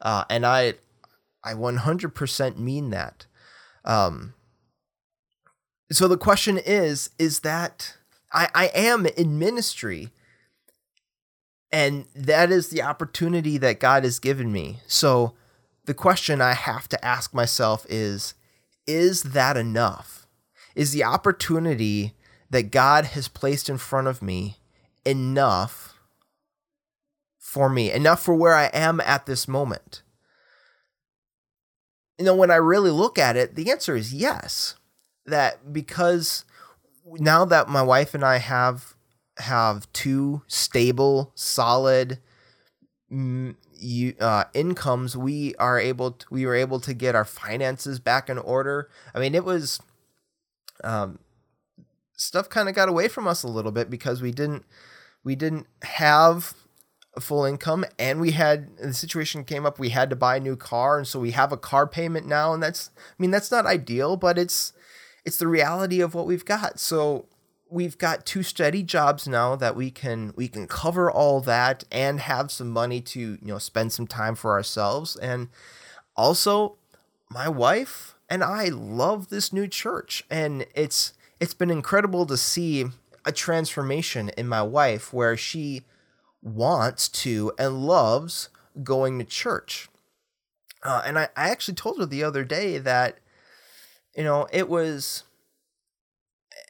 uh, 0.00 0.24
and 0.30 0.44
I 0.46 0.74
I 1.44 1.54
100% 1.54 2.58
mean 2.58 2.90
that. 2.90 3.26
Um, 3.84 4.34
so 5.90 6.08
the 6.08 6.18
question 6.18 6.58
is, 6.58 7.10
is 7.18 7.40
that 7.40 7.96
I, 8.32 8.48
I 8.54 8.66
am 8.74 9.06
in 9.06 9.38
ministry 9.38 10.10
and 11.70 12.06
that 12.14 12.50
is 12.50 12.68
the 12.68 12.82
opportunity 12.82 13.58
that 13.58 13.80
God 13.80 14.04
has 14.04 14.18
given 14.18 14.52
me. 14.52 14.80
So 14.86 15.34
the 15.84 15.94
question 15.94 16.40
I 16.40 16.54
have 16.54 16.88
to 16.88 17.04
ask 17.04 17.34
myself 17.34 17.86
is, 17.88 18.34
is 18.86 19.22
that 19.22 19.56
enough? 19.56 20.26
Is 20.74 20.92
the 20.92 21.04
opportunity 21.04 22.14
that 22.50 22.70
God 22.70 23.06
has 23.06 23.28
placed 23.28 23.68
in 23.68 23.78
front 23.78 24.06
of 24.06 24.22
me 24.22 24.58
enough 25.04 25.98
for 27.38 27.68
me, 27.68 27.90
enough 27.90 28.22
for 28.22 28.34
where 28.34 28.54
I 28.54 28.66
am 28.66 29.00
at 29.00 29.26
this 29.26 29.46
moment? 29.46 30.02
You 32.18 32.24
know, 32.24 32.34
when 32.34 32.50
I 32.50 32.56
really 32.56 32.90
look 32.90 33.18
at 33.18 33.36
it, 33.36 33.54
the 33.54 33.70
answer 33.70 33.96
is 33.96 34.12
yes. 34.12 34.74
That 35.26 35.72
because 35.72 36.44
now 37.06 37.44
that 37.44 37.68
my 37.68 37.82
wife 37.82 38.14
and 38.14 38.24
I 38.24 38.38
have 38.38 38.94
have 39.38 39.90
two 39.92 40.42
stable, 40.48 41.32
solid 41.34 42.18
mm, 43.12 43.54
you, 43.78 44.14
uh, 44.20 44.44
incomes, 44.54 45.16
we 45.16 45.54
are 45.56 45.78
able 45.78 46.12
to, 46.12 46.26
we 46.30 46.44
were 46.46 46.54
able 46.54 46.80
to 46.80 46.94
get 46.94 47.14
our 47.14 47.24
finances 47.24 48.00
back 48.00 48.28
in 48.28 48.38
order. 48.38 48.88
I 49.14 49.20
mean, 49.20 49.34
it 49.34 49.44
was 49.44 49.80
um, 50.82 51.18
stuff 52.16 52.48
kind 52.48 52.68
of 52.68 52.74
got 52.74 52.88
away 52.88 53.08
from 53.08 53.26
us 53.26 53.42
a 53.42 53.48
little 53.48 53.72
bit 53.72 53.90
because 53.90 54.20
we 54.20 54.32
didn't 54.32 54.64
we 55.24 55.34
didn't 55.34 55.66
have 55.82 56.54
full 57.20 57.44
income 57.44 57.84
and 57.98 58.20
we 58.20 58.32
had 58.32 58.76
the 58.78 58.94
situation 58.94 59.44
came 59.44 59.66
up 59.66 59.78
we 59.78 59.90
had 59.90 60.10
to 60.10 60.16
buy 60.16 60.36
a 60.36 60.40
new 60.40 60.56
car 60.56 60.98
and 60.98 61.06
so 61.06 61.18
we 61.18 61.32
have 61.32 61.52
a 61.52 61.56
car 61.56 61.86
payment 61.86 62.26
now 62.26 62.52
and 62.52 62.62
that's 62.62 62.90
i 62.98 63.14
mean 63.18 63.30
that's 63.30 63.50
not 63.50 63.66
ideal 63.66 64.16
but 64.16 64.38
it's 64.38 64.72
it's 65.28 65.36
the 65.36 65.46
reality 65.46 66.00
of 66.00 66.14
what 66.14 66.26
we've 66.26 66.46
got. 66.46 66.80
So 66.80 67.26
we've 67.68 67.98
got 67.98 68.24
two 68.24 68.42
steady 68.42 68.82
jobs 68.82 69.28
now 69.28 69.56
that 69.56 69.76
we 69.76 69.90
can 69.90 70.32
we 70.36 70.48
can 70.48 70.66
cover 70.66 71.10
all 71.10 71.42
that 71.42 71.84
and 71.92 72.20
have 72.20 72.50
some 72.50 72.70
money 72.70 73.02
to 73.02 73.20
you 73.20 73.38
know 73.42 73.58
spend 73.58 73.92
some 73.92 74.06
time 74.06 74.34
for 74.34 74.52
ourselves. 74.52 75.16
And 75.16 75.48
also 76.16 76.76
my 77.28 77.46
wife 77.46 78.14
and 78.30 78.42
I 78.42 78.68
love 78.68 79.28
this 79.28 79.52
new 79.52 79.68
church 79.68 80.24
and 80.30 80.64
it's 80.74 81.12
it's 81.40 81.52
been 81.52 81.70
incredible 81.70 82.24
to 82.24 82.38
see 82.38 82.86
a 83.26 83.30
transformation 83.30 84.30
in 84.30 84.48
my 84.48 84.62
wife 84.62 85.12
where 85.12 85.36
she 85.36 85.82
wants 86.42 87.08
to 87.08 87.52
and 87.58 87.86
loves 87.86 88.48
going 88.82 89.18
to 89.18 89.24
church. 89.24 89.88
Uh, 90.82 91.02
and 91.04 91.18
I, 91.18 91.28
I 91.36 91.50
actually 91.50 91.74
told 91.74 91.98
her 91.98 92.06
the 92.06 92.22
other 92.22 92.44
day 92.44 92.78
that, 92.78 93.18
you 94.16 94.24
know, 94.24 94.46
it 94.52 94.68
was 94.68 95.24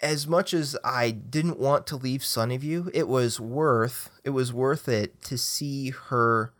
as 0.00 0.26
much 0.26 0.54
as 0.54 0.76
I 0.84 1.10
didn't 1.10 1.58
want 1.58 1.86
to 1.88 1.96
leave 1.96 2.20
Sunnyview, 2.20 2.90
it 2.94 3.08
was 3.08 3.40
worth 3.40 4.10
it 4.24 4.30
was 4.30 4.52
worth 4.52 4.88
it 4.88 5.20
to 5.22 5.36
see 5.36 5.90
her 5.90 6.52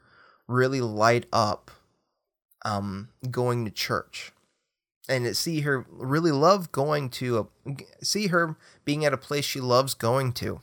really 0.47 0.81
light 0.81 1.27
up 1.33 1.71
um, 2.65 3.09
going 3.31 3.65
to 3.65 3.71
church 3.71 4.33
and 5.09 5.25
to 5.25 5.35
see 5.35 5.61
her 5.61 5.87
really 5.89 6.33
love 6.33 6.73
going 6.73 7.09
to 7.09 7.39
a, 7.67 7.77
see 8.05 8.29
her 8.29 8.57
being 8.85 9.05
at 9.05 9.13
a 9.13 9.19
place 9.19 9.45
she 9.45 9.61
loves 9.61 9.95
going 9.95 10.33
to 10.33 10.61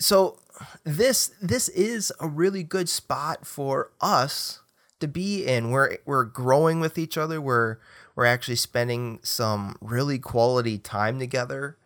so 0.00 0.38
this 0.84 1.32
this 1.40 1.68
is 1.68 2.12
a 2.20 2.26
really 2.26 2.62
good 2.62 2.88
spot 2.88 3.46
for 3.46 3.90
us 4.00 4.60
to 4.98 5.06
be 5.06 5.46
in. 5.46 5.70
We're 5.70 5.98
we're 6.04 6.24
growing 6.24 6.80
with 6.80 6.98
each 6.98 7.16
other. 7.16 7.40
We're 7.40 7.78
we're 8.16 8.24
actually 8.26 8.56
spending 8.56 9.20
some 9.22 9.76
really 9.80 10.18
quality 10.18 10.78
time 10.78 11.18
together. 11.18 11.76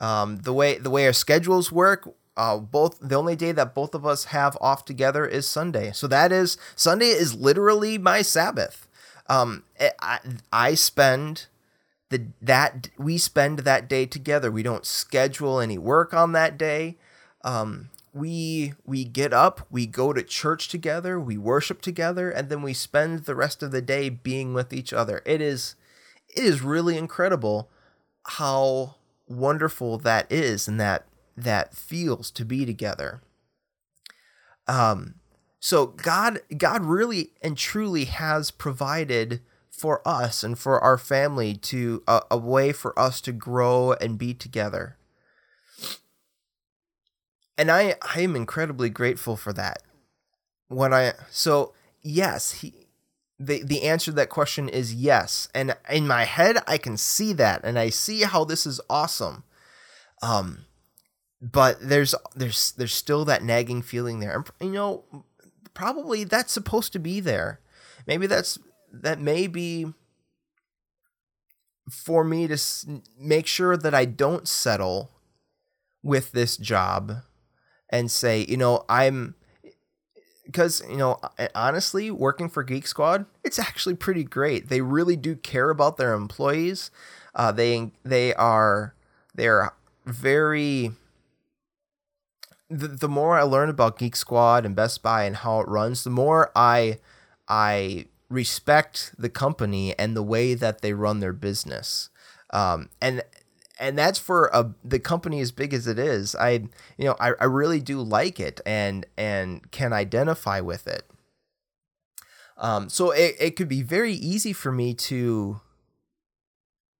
Um, 0.00 0.38
the 0.38 0.52
way 0.52 0.78
the 0.78 0.90
way 0.90 1.06
our 1.06 1.12
schedules 1.12 1.72
work, 1.72 2.08
uh, 2.36 2.58
both 2.58 2.98
the 3.00 3.16
only 3.16 3.36
day 3.36 3.52
that 3.52 3.74
both 3.74 3.94
of 3.94 4.06
us 4.06 4.26
have 4.26 4.56
off 4.60 4.84
together 4.84 5.26
is 5.26 5.46
Sunday. 5.46 5.92
So 5.92 6.06
that 6.06 6.32
is 6.32 6.56
Sunday 6.76 7.08
is 7.08 7.34
literally 7.34 7.98
my 7.98 8.22
Sabbath. 8.22 8.86
Um, 9.28 9.64
I 10.00 10.20
I 10.52 10.74
spend 10.74 11.46
the 12.10 12.26
that 12.40 12.88
we 12.96 13.18
spend 13.18 13.60
that 13.60 13.88
day 13.88 14.06
together. 14.06 14.50
We 14.50 14.62
don't 14.62 14.86
schedule 14.86 15.60
any 15.60 15.78
work 15.78 16.14
on 16.14 16.32
that 16.32 16.56
day 16.56 16.96
um, 17.44 17.90
we 18.12 18.74
we 18.84 19.04
get 19.04 19.32
up, 19.32 19.66
we 19.70 19.86
go 19.86 20.12
to 20.12 20.22
church 20.22 20.68
together, 20.68 21.20
we 21.20 21.36
worship 21.36 21.80
together, 21.80 22.30
and 22.30 22.48
then 22.48 22.62
we 22.62 22.72
spend 22.74 23.20
the 23.20 23.34
rest 23.34 23.62
of 23.62 23.70
the 23.70 23.82
day 23.82 24.08
being 24.08 24.54
with 24.54 24.72
each 24.72 24.92
other. 24.92 25.22
It 25.24 25.40
is 25.40 25.76
it 26.28 26.44
is 26.44 26.62
really 26.62 26.96
incredible 26.96 27.70
how 28.24 28.96
wonderful 29.26 29.98
that 29.98 30.30
is 30.30 30.68
and 30.68 30.80
that 30.80 31.06
that 31.36 31.74
feels 31.74 32.30
to 32.32 32.44
be 32.44 32.66
together. 32.66 33.22
Um 34.66 35.14
so 35.60 35.86
God 35.86 36.40
God 36.56 36.84
really 36.84 37.30
and 37.42 37.56
truly 37.56 38.04
has 38.06 38.50
provided 38.50 39.40
for 39.70 40.06
us 40.06 40.42
and 40.42 40.58
for 40.58 40.80
our 40.80 40.98
family 40.98 41.54
to 41.54 42.02
a, 42.08 42.22
a 42.32 42.36
way 42.36 42.72
for 42.72 42.98
us 42.98 43.20
to 43.20 43.32
grow 43.32 43.92
and 43.92 44.18
be 44.18 44.34
together 44.34 44.96
and 47.58 47.70
I 47.70 47.96
I 48.14 48.20
am 48.20 48.36
incredibly 48.36 48.88
grateful 48.88 49.36
for 49.36 49.52
that. 49.52 49.82
When 50.68 50.94
I 50.94 51.12
so 51.30 51.74
yes, 52.00 52.52
he 52.52 52.86
the 53.38 53.62
the 53.62 53.82
answer 53.82 54.12
to 54.12 54.16
that 54.16 54.30
question 54.30 54.68
is 54.68 54.94
yes. 54.94 55.48
And 55.54 55.76
in 55.90 56.06
my 56.06 56.24
head 56.24 56.58
I 56.66 56.78
can 56.78 56.96
see 56.96 57.32
that 57.34 57.60
and 57.64 57.78
I 57.78 57.90
see 57.90 58.22
how 58.22 58.44
this 58.44 58.64
is 58.64 58.80
awesome. 58.88 59.42
Um 60.22 60.64
but 61.42 61.78
there's 61.80 62.14
there's 62.34 62.72
there's 62.72 62.94
still 62.94 63.24
that 63.26 63.42
nagging 63.42 63.82
feeling 63.82 64.20
there. 64.20 64.44
And, 64.60 64.70
you 64.70 64.74
know, 64.74 65.24
probably 65.74 66.24
that's 66.24 66.52
supposed 66.52 66.92
to 66.92 66.98
be 66.98 67.20
there. 67.20 67.60
Maybe 68.06 68.26
that's 68.26 68.58
that 68.92 69.20
may 69.20 69.46
be 69.48 69.92
for 71.90 72.22
me 72.22 72.46
to 72.46 72.58
make 73.18 73.46
sure 73.46 73.76
that 73.76 73.94
I 73.94 74.04
don't 74.04 74.46
settle 74.46 75.10
with 76.02 76.32
this 76.32 76.56
job 76.56 77.22
and 77.90 78.10
say, 78.10 78.44
you 78.48 78.56
know, 78.56 78.84
I'm 78.88 79.34
because 80.46 80.82
you 80.88 80.96
know 80.96 81.20
honestly 81.54 82.10
working 82.10 82.48
for 82.48 82.62
geek 82.62 82.86
squad 82.86 83.26
it's 83.44 83.58
actually 83.58 83.94
pretty 83.94 84.24
great. 84.24 84.68
They 84.68 84.80
really 84.80 85.16
do 85.16 85.36
care 85.36 85.70
about 85.70 85.96
their 85.96 86.14
employees. 86.14 86.90
Uh, 87.34 87.52
they 87.52 87.92
they 88.04 88.34
are 88.34 88.94
they're 89.34 89.72
very 90.06 90.92
the, 92.70 92.88
the 92.88 93.08
more 93.08 93.38
i 93.38 93.42
learn 93.42 93.70
about 93.70 93.98
geek 93.98 94.14
squad 94.16 94.66
and 94.66 94.76
best 94.76 95.02
buy 95.02 95.24
and 95.24 95.36
how 95.36 95.60
it 95.60 95.68
runs 95.68 96.04
the 96.04 96.10
more 96.10 96.50
i 96.54 96.98
i 97.48 98.04
respect 98.28 99.14
the 99.18 99.28
company 99.28 99.98
and 99.98 100.16
the 100.16 100.22
way 100.22 100.54
that 100.54 100.82
they 100.82 100.92
run 100.92 101.20
their 101.20 101.32
business. 101.32 102.10
Um, 102.50 102.90
and 103.00 103.22
and 103.78 103.96
that's 103.96 104.18
for 104.18 104.50
a, 104.52 104.74
the 104.84 104.98
company 104.98 105.40
as 105.40 105.52
big 105.52 105.72
as 105.72 105.86
it 105.86 105.98
is. 105.98 106.34
I, 106.34 106.50
you 106.96 107.04
know, 107.04 107.16
I, 107.20 107.32
I 107.40 107.44
really 107.44 107.80
do 107.80 108.00
like 108.00 108.40
it 108.40 108.60
and 108.66 109.06
and 109.16 109.70
can 109.70 109.92
identify 109.92 110.60
with 110.60 110.86
it. 110.86 111.08
Um, 112.56 112.88
so 112.88 113.12
it, 113.12 113.36
it 113.38 113.56
could 113.56 113.68
be 113.68 113.82
very 113.82 114.12
easy 114.12 114.52
for 114.52 114.72
me 114.72 114.94
to 114.94 115.60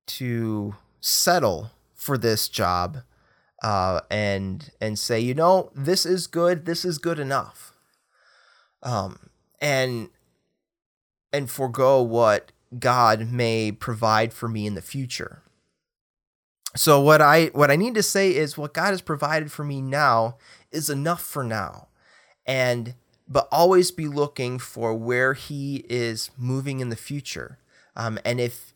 to 0.06 0.76
settle 1.00 1.70
for 1.94 2.16
this 2.16 2.48
job 2.48 2.98
uh, 3.62 4.00
and 4.10 4.70
and 4.80 4.98
say, 4.98 5.18
you 5.18 5.34
know, 5.34 5.70
this 5.74 6.06
is 6.06 6.26
good, 6.26 6.64
this 6.64 6.84
is 6.84 6.98
good 6.98 7.18
enough, 7.18 7.72
um, 8.84 9.30
and 9.60 10.10
and 11.32 11.50
forego 11.50 12.00
what 12.00 12.52
God 12.78 13.28
may 13.28 13.72
provide 13.72 14.32
for 14.32 14.48
me 14.48 14.66
in 14.66 14.74
the 14.74 14.82
future 14.82 15.42
so 16.78 17.00
what 17.00 17.20
I 17.20 17.46
what 17.46 17.70
I 17.70 17.76
need 17.76 17.94
to 17.96 18.02
say 18.02 18.34
is 18.34 18.56
what 18.56 18.72
God 18.72 18.90
has 18.90 19.00
provided 19.00 19.50
for 19.50 19.64
me 19.64 19.82
now 19.82 20.36
is 20.70 20.88
enough 20.88 21.22
for 21.22 21.42
now. 21.42 21.88
And 22.46 22.94
but 23.26 23.48
always 23.50 23.90
be 23.90 24.06
looking 24.06 24.58
for 24.58 24.94
where 24.94 25.34
he 25.34 25.84
is 25.88 26.30
moving 26.38 26.80
in 26.80 26.88
the 26.88 26.96
future. 26.96 27.58
Um, 27.96 28.18
and 28.24 28.40
if 28.40 28.72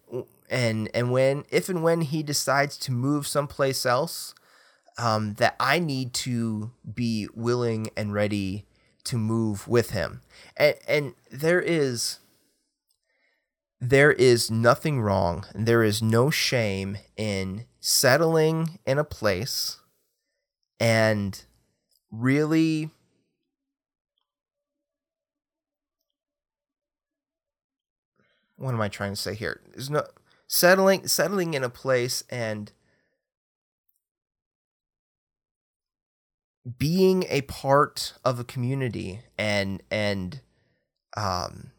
and 0.51 0.91
and 0.93 1.13
when 1.13 1.45
if 1.51 1.69
and 1.69 1.83
when 1.83 2.01
he 2.01 2.23
decides 2.23 2.77
to 2.79 2.93
move 2.93 3.27
someplace 3.27 3.87
else, 3.87 4.35
um, 4.99 5.35
that 5.35 5.55
I 5.61 5.79
need 5.79 6.13
to 6.15 6.73
be 6.95 7.29
willing 7.35 7.91
and 7.97 8.13
ready 8.13 8.67
to 9.05 9.17
move 9.17 9.69
with 9.69 9.91
him. 9.91 10.23
And 10.57 10.75
and 10.89 11.15
there 11.31 11.61
is 11.61 12.19
there 13.85 14.13
is 14.13 14.51
nothing 14.51 15.01
wrong 15.01 15.45
there 15.55 15.83
is 15.83 16.01
no 16.01 16.31
shame 16.31 16.97
in 17.17 17.65
settling 17.81 18.79
in 18.87 18.97
a 18.97 19.05
place 19.05 19.79
and 20.79 21.45
really 22.11 22.91
what 28.63 28.75
am 28.75 28.81
I 28.81 28.89
trying 28.89 29.13
to 29.13 29.17
say 29.17 29.35
here? 29.35 29.61
There's 29.73 29.91
no 29.91 30.05
settling 30.47 31.09
settling 31.09 31.55
in 31.55 31.65
a 31.65 31.69
place 31.69 32.23
and 32.31 32.71
being 36.79 37.25
a 37.29 37.41
part 37.43 38.15
of 38.25 38.39
a 38.39 38.45
community 38.45 39.21
and 39.37 39.83
and 39.91 40.41
um 41.17 41.73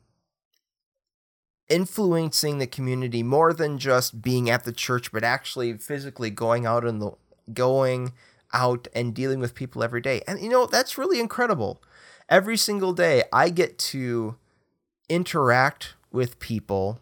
influencing 1.69 2.58
the 2.58 2.67
community 2.67 3.23
more 3.23 3.54
than 3.54 3.78
just 3.78 4.21
being 4.21 4.49
at 4.49 4.63
the 4.63 4.71
church 4.73 5.12
but 5.12 5.23
actually 5.23 5.73
physically 5.78 6.30
going 6.30 6.65
out 6.65 6.86
and 6.86 7.12
going 7.54 8.13
out 8.54 8.88
and 8.93 9.13
dealing 9.13 9.39
with 9.39 9.56
people 9.56 9.84
every 9.84 10.02
day 10.02 10.21
and 10.28 10.39
you 10.41 10.49
know 10.49 10.65
that's 10.65 10.97
really 10.97 11.19
incredible 11.19 11.82
every 12.30 12.58
single 12.58 12.93
day 12.93 13.23
i 13.32 13.49
get 13.49 13.78
to 13.78 14.36
interact 15.10 15.95
with 16.12 16.39
people 16.39 16.99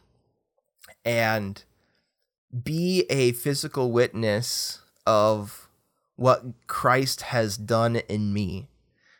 and 1.03 1.63
be 2.63 3.05
a 3.09 3.31
physical 3.33 3.91
witness 3.91 4.81
of 5.05 5.69
what 6.15 6.43
Christ 6.67 7.21
has 7.21 7.57
done 7.57 7.97
in 8.07 8.33
me. 8.33 8.67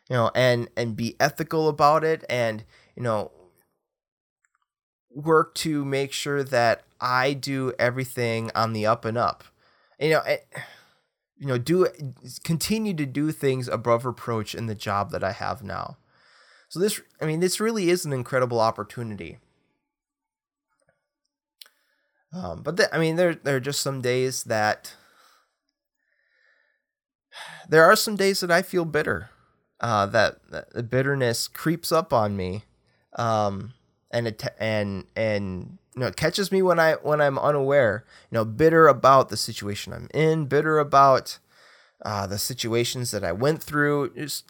You 0.08 0.16
know, 0.16 0.30
and 0.34 0.68
and 0.76 0.94
be 0.94 1.16
ethical 1.18 1.68
about 1.68 2.04
it 2.04 2.24
and, 2.28 2.64
you 2.94 3.02
know, 3.02 3.30
work 5.14 5.54
to 5.54 5.84
make 5.84 6.12
sure 6.12 6.42
that 6.42 6.84
I 7.00 7.32
do 7.32 7.72
everything 7.78 8.50
on 8.54 8.72
the 8.72 8.86
up 8.86 9.04
and 9.04 9.18
up. 9.18 9.44
You 10.00 10.10
know, 10.10 10.22
you 11.38 11.46
know, 11.46 11.58
do 11.58 11.88
continue 12.44 12.94
to 12.94 13.06
do 13.06 13.32
things 13.32 13.68
above 13.68 14.04
reproach 14.04 14.54
in 14.54 14.66
the 14.66 14.74
job 14.74 15.10
that 15.10 15.24
I 15.24 15.32
have 15.32 15.62
now. 15.62 15.96
So 16.68 16.80
this 16.80 17.00
I 17.20 17.26
mean, 17.26 17.40
this 17.40 17.60
really 17.60 17.90
is 17.90 18.04
an 18.04 18.12
incredible 18.12 18.60
opportunity. 18.60 19.38
Um, 22.32 22.62
but 22.62 22.76
the, 22.76 22.94
I 22.94 22.98
mean, 22.98 23.16
there 23.16 23.34
there 23.34 23.56
are 23.56 23.60
just 23.60 23.82
some 23.82 24.00
days 24.00 24.44
that 24.44 24.94
there 27.68 27.84
are 27.84 27.96
some 27.96 28.16
days 28.16 28.40
that 28.40 28.50
I 28.50 28.62
feel 28.62 28.84
bitter. 28.84 29.30
Uh, 29.80 30.06
that, 30.06 30.38
that 30.50 30.72
the 30.72 30.82
bitterness 30.82 31.48
creeps 31.48 31.90
up 31.90 32.12
on 32.12 32.36
me, 32.36 32.62
um, 33.18 33.72
and 34.12 34.26
it 34.26 34.42
and 34.58 35.04
and 35.16 35.78
you 35.94 36.00
know 36.00 36.06
it 36.06 36.16
catches 36.16 36.52
me 36.52 36.62
when 36.62 36.78
I 36.78 36.94
when 36.94 37.20
I'm 37.20 37.38
unaware. 37.38 38.04
You 38.30 38.38
know, 38.38 38.44
bitter 38.44 38.88
about 38.88 39.28
the 39.28 39.36
situation 39.36 39.92
I'm 39.92 40.08
in, 40.12 40.46
bitter 40.46 40.78
about 40.78 41.38
uh, 42.04 42.26
the 42.26 42.38
situations 42.38 43.10
that 43.10 43.24
I 43.24 43.32
went 43.32 43.62
through. 43.62 44.14
Just, 44.14 44.44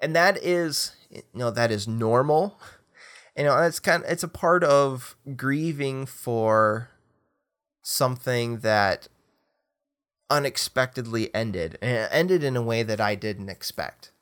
and 0.00 0.14
that 0.16 0.38
is 0.42 0.92
you 1.10 1.22
know 1.34 1.50
that 1.50 1.70
is 1.70 1.86
normal 1.86 2.58
you 3.36 3.44
know 3.44 3.58
it's 3.62 3.80
kind 3.80 4.04
of, 4.04 4.10
it's 4.10 4.22
a 4.22 4.28
part 4.28 4.64
of 4.64 5.16
grieving 5.36 6.06
for 6.06 6.90
something 7.82 8.58
that 8.58 9.08
unexpectedly 10.28 11.34
ended 11.34 11.76
and 11.82 12.08
ended 12.12 12.44
in 12.44 12.56
a 12.56 12.62
way 12.62 12.82
that 12.82 13.00
I 13.00 13.14
didn't 13.14 13.48
expect. 13.48 14.12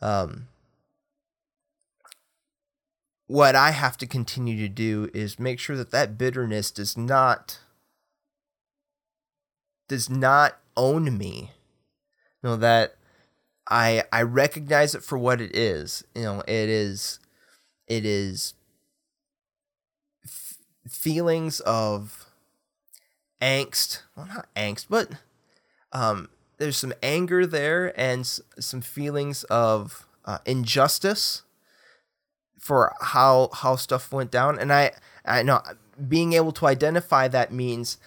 Um, 0.00 0.48
what 3.32 3.56
I 3.56 3.70
have 3.70 3.96
to 3.96 4.06
continue 4.06 4.58
to 4.58 4.68
do 4.68 5.08
is 5.14 5.38
make 5.38 5.58
sure 5.58 5.74
that 5.78 5.90
that 5.90 6.18
bitterness 6.18 6.70
does 6.70 6.98
not 6.98 7.60
does 9.88 10.10
not 10.10 10.58
own 10.76 11.16
me. 11.16 11.50
You 12.42 12.50
know 12.50 12.56
that 12.56 12.96
I 13.70 14.04
I 14.12 14.20
recognize 14.20 14.94
it 14.94 15.02
for 15.02 15.16
what 15.16 15.40
it 15.40 15.56
is. 15.56 16.04
You 16.14 16.24
know, 16.24 16.40
it 16.40 16.68
is 16.68 17.20
it 17.86 18.04
is 18.04 18.52
f- 20.24 20.58
feelings 20.86 21.60
of 21.60 22.26
angst. 23.40 24.02
Well, 24.14 24.26
not 24.26 24.48
angst, 24.54 24.86
but 24.90 25.08
um, 25.92 26.28
there's 26.58 26.76
some 26.76 26.92
anger 27.02 27.46
there 27.46 27.98
and 27.98 28.20
s- 28.20 28.40
some 28.58 28.82
feelings 28.82 29.44
of 29.44 30.06
uh, 30.24 30.38
injustice 30.46 31.42
for 32.62 32.94
how 33.00 33.50
how 33.52 33.74
stuff 33.74 34.12
went 34.12 34.30
down. 34.30 34.58
And 34.58 34.72
I 34.72 34.92
I 35.24 35.42
know 35.42 35.60
being 36.08 36.32
able 36.32 36.52
to 36.52 36.66
identify 36.66 37.26
that 37.28 37.52
means 37.52 37.98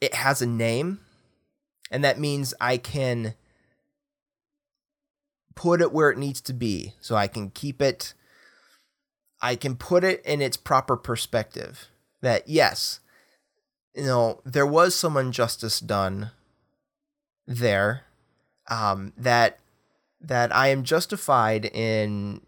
it 0.00 0.14
has 0.14 0.40
a 0.40 0.46
name, 0.46 1.00
and 1.90 2.04
that 2.04 2.20
means 2.20 2.54
I 2.60 2.76
can 2.76 3.34
put 5.56 5.82
it 5.82 5.92
where 5.92 6.10
it 6.10 6.18
needs 6.18 6.40
to 6.42 6.52
be 6.52 6.94
so 7.00 7.16
I 7.16 7.26
can 7.26 7.50
keep 7.50 7.82
it 7.82 8.14
I 9.42 9.56
can 9.56 9.74
put 9.74 10.04
it 10.04 10.24
in 10.24 10.40
its 10.40 10.56
proper 10.56 10.96
perspective 10.96 11.88
that 12.22 12.46
yes 12.48 13.00
you 13.92 14.04
know 14.04 14.40
there 14.44 14.66
was 14.66 14.94
some 14.94 15.16
injustice 15.16 15.80
done 15.80 16.30
there 17.48 18.04
um 18.68 19.12
that 19.16 19.58
that 20.20 20.54
I 20.54 20.68
am 20.68 20.84
justified 20.84 21.64
in 21.66 22.40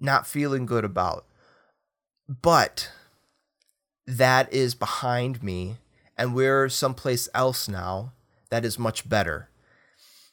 not 0.00 0.26
feeling 0.26 0.66
good 0.66 0.84
about. 0.84 1.26
But 2.28 2.90
that 4.06 4.52
is 4.52 4.74
behind 4.74 5.42
me 5.42 5.76
and 6.16 6.34
we're 6.34 6.68
someplace 6.68 7.28
else 7.34 7.68
now 7.68 8.12
that 8.50 8.64
is 8.64 8.78
much 8.78 9.08
better. 9.08 9.48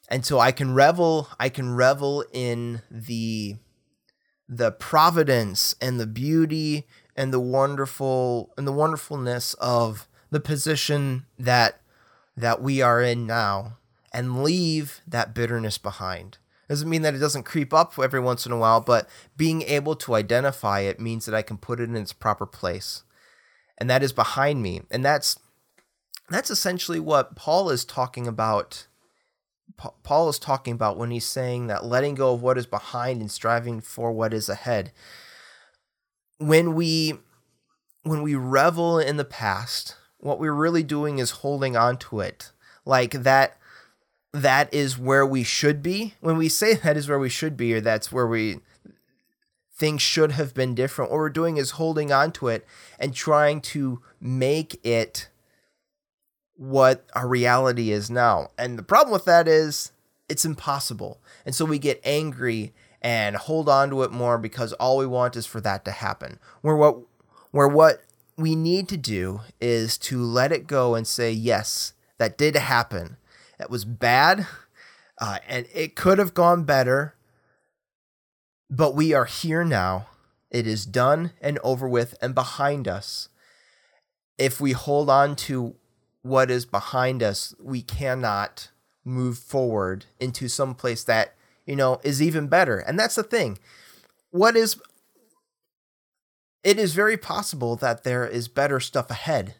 And 0.08 0.24
so 0.24 0.38
I 0.38 0.52
can 0.52 0.74
revel 0.74 1.28
I 1.38 1.48
can 1.48 1.74
revel 1.74 2.24
in 2.32 2.82
the 2.90 3.56
the 4.48 4.72
providence 4.72 5.74
and 5.80 5.98
the 5.98 6.06
beauty 6.06 6.86
and 7.16 7.32
the 7.32 7.40
wonderful 7.40 8.52
and 8.56 8.66
the 8.66 8.72
wonderfulness 8.72 9.54
of 9.54 10.08
the 10.30 10.40
position 10.40 11.26
that 11.38 11.80
that 12.36 12.60
we 12.60 12.82
are 12.82 13.00
in 13.00 13.26
now 13.26 13.78
and 14.14 14.42
leave 14.42 15.02
that 15.06 15.34
bitterness 15.34 15.76
behind. 15.76 16.38
Doesn't 16.68 16.88
mean 16.88 17.02
that 17.02 17.14
it 17.14 17.18
doesn't 17.18 17.42
creep 17.42 17.74
up 17.74 17.98
every 17.98 18.20
once 18.20 18.46
in 18.46 18.52
a 18.52 18.56
while, 18.56 18.80
but 18.80 19.08
being 19.36 19.62
able 19.62 19.96
to 19.96 20.14
identify 20.14 20.80
it 20.80 20.98
means 20.98 21.26
that 21.26 21.34
I 21.34 21.42
can 21.42 21.58
put 21.58 21.80
it 21.80 21.90
in 21.90 21.96
its 21.96 22.14
proper 22.14 22.46
place. 22.46 23.02
And 23.76 23.90
that 23.90 24.02
is 24.02 24.12
behind 24.12 24.62
me. 24.62 24.82
And 24.90 25.04
that's 25.04 25.38
that's 26.30 26.50
essentially 26.50 27.00
what 27.00 27.36
Paul 27.36 27.68
is 27.68 27.84
talking 27.84 28.26
about 28.26 28.86
Paul 30.02 30.28
is 30.28 30.38
talking 30.38 30.72
about 30.72 30.96
when 30.96 31.10
he's 31.10 31.24
saying 31.24 31.66
that 31.66 31.84
letting 31.84 32.14
go 32.14 32.32
of 32.32 32.42
what 32.42 32.56
is 32.56 32.66
behind 32.66 33.20
and 33.20 33.30
striving 33.30 33.80
for 33.80 34.12
what 34.12 34.32
is 34.32 34.48
ahead. 34.48 34.92
When 36.38 36.74
we 36.74 37.14
when 38.04 38.22
we 38.22 38.34
revel 38.34 38.98
in 38.98 39.16
the 39.16 39.24
past, 39.24 39.96
what 40.18 40.38
we're 40.38 40.52
really 40.52 40.82
doing 40.82 41.18
is 41.18 41.30
holding 41.30 41.76
on 41.76 41.96
to 41.98 42.20
it. 42.20 42.52
Like 42.84 43.12
that 43.12 43.58
that 44.34 44.74
is 44.74 44.98
where 44.98 45.24
we 45.24 45.44
should 45.44 45.80
be. 45.80 46.14
When 46.20 46.36
we 46.36 46.48
say 46.48 46.74
that 46.74 46.96
is 46.96 47.08
where 47.08 47.20
we 47.20 47.28
should 47.28 47.56
be 47.56 47.72
or 47.72 47.80
that's 47.80 48.10
where 48.10 48.26
we 48.26 48.58
things 49.76 50.02
should 50.02 50.32
have 50.32 50.54
been 50.54 50.74
different, 50.74 51.10
what 51.10 51.18
we're 51.18 51.30
doing 51.30 51.56
is 51.56 51.72
holding 51.72 52.12
on 52.12 52.32
to 52.32 52.48
it 52.48 52.66
and 52.98 53.14
trying 53.14 53.60
to 53.60 54.02
make 54.20 54.84
it 54.84 55.28
what 56.56 57.04
our 57.14 57.28
reality 57.28 57.90
is 57.90 58.10
now. 58.10 58.50
And 58.58 58.76
the 58.78 58.82
problem 58.82 59.12
with 59.12 59.24
that 59.24 59.46
is 59.48 59.92
it's 60.28 60.44
impossible. 60.44 61.20
And 61.46 61.54
so 61.54 61.64
we 61.64 61.78
get 61.78 62.00
angry 62.04 62.72
and 63.02 63.36
hold 63.36 63.68
on 63.68 63.90
to 63.90 64.02
it 64.02 64.10
more 64.10 64.38
because 64.38 64.72
all 64.74 64.98
we 64.98 65.06
want 65.06 65.36
is 65.36 65.46
for 65.46 65.60
that 65.60 65.84
to 65.84 65.90
happen. 65.92 66.40
Where 66.60 66.76
what 66.76 66.98
where 67.52 67.68
what 67.68 68.02
we 68.36 68.56
need 68.56 68.88
to 68.88 68.96
do 68.96 69.42
is 69.60 69.96
to 69.98 70.20
let 70.20 70.50
it 70.50 70.66
go 70.66 70.96
and 70.96 71.06
say, 71.06 71.30
yes, 71.30 71.92
that 72.18 72.36
did 72.36 72.56
happen. 72.56 73.16
That 73.58 73.70
was 73.70 73.84
bad, 73.84 74.46
uh, 75.18 75.38
and 75.48 75.66
it 75.72 75.94
could 75.94 76.18
have 76.18 76.34
gone 76.34 76.64
better, 76.64 77.14
but 78.68 78.94
we 78.94 79.12
are 79.12 79.26
here 79.26 79.64
now. 79.64 80.08
It 80.50 80.66
is 80.66 80.86
done 80.86 81.32
and 81.40 81.58
over 81.64 81.88
with 81.88 82.14
and 82.20 82.34
behind 82.34 82.86
us. 82.86 83.28
If 84.38 84.60
we 84.60 84.72
hold 84.72 85.08
on 85.08 85.36
to 85.36 85.76
what 86.22 86.50
is 86.50 86.64
behind 86.64 87.22
us, 87.22 87.54
we 87.60 87.82
cannot 87.82 88.70
move 89.04 89.38
forward 89.38 90.06
into 90.18 90.48
some 90.48 90.74
place 90.74 91.04
that, 91.04 91.34
you 91.66 91.76
know, 91.76 92.00
is 92.02 92.22
even 92.22 92.48
better. 92.48 92.78
And 92.78 92.98
that's 92.98 93.14
the 93.14 93.22
thing. 93.22 93.58
What 94.30 94.56
is 94.56 94.80
it 96.64 96.78
is 96.78 96.94
very 96.94 97.18
possible 97.18 97.76
that 97.76 98.04
there 98.04 98.26
is 98.26 98.48
better 98.48 98.80
stuff 98.80 99.10
ahead. 99.10 99.54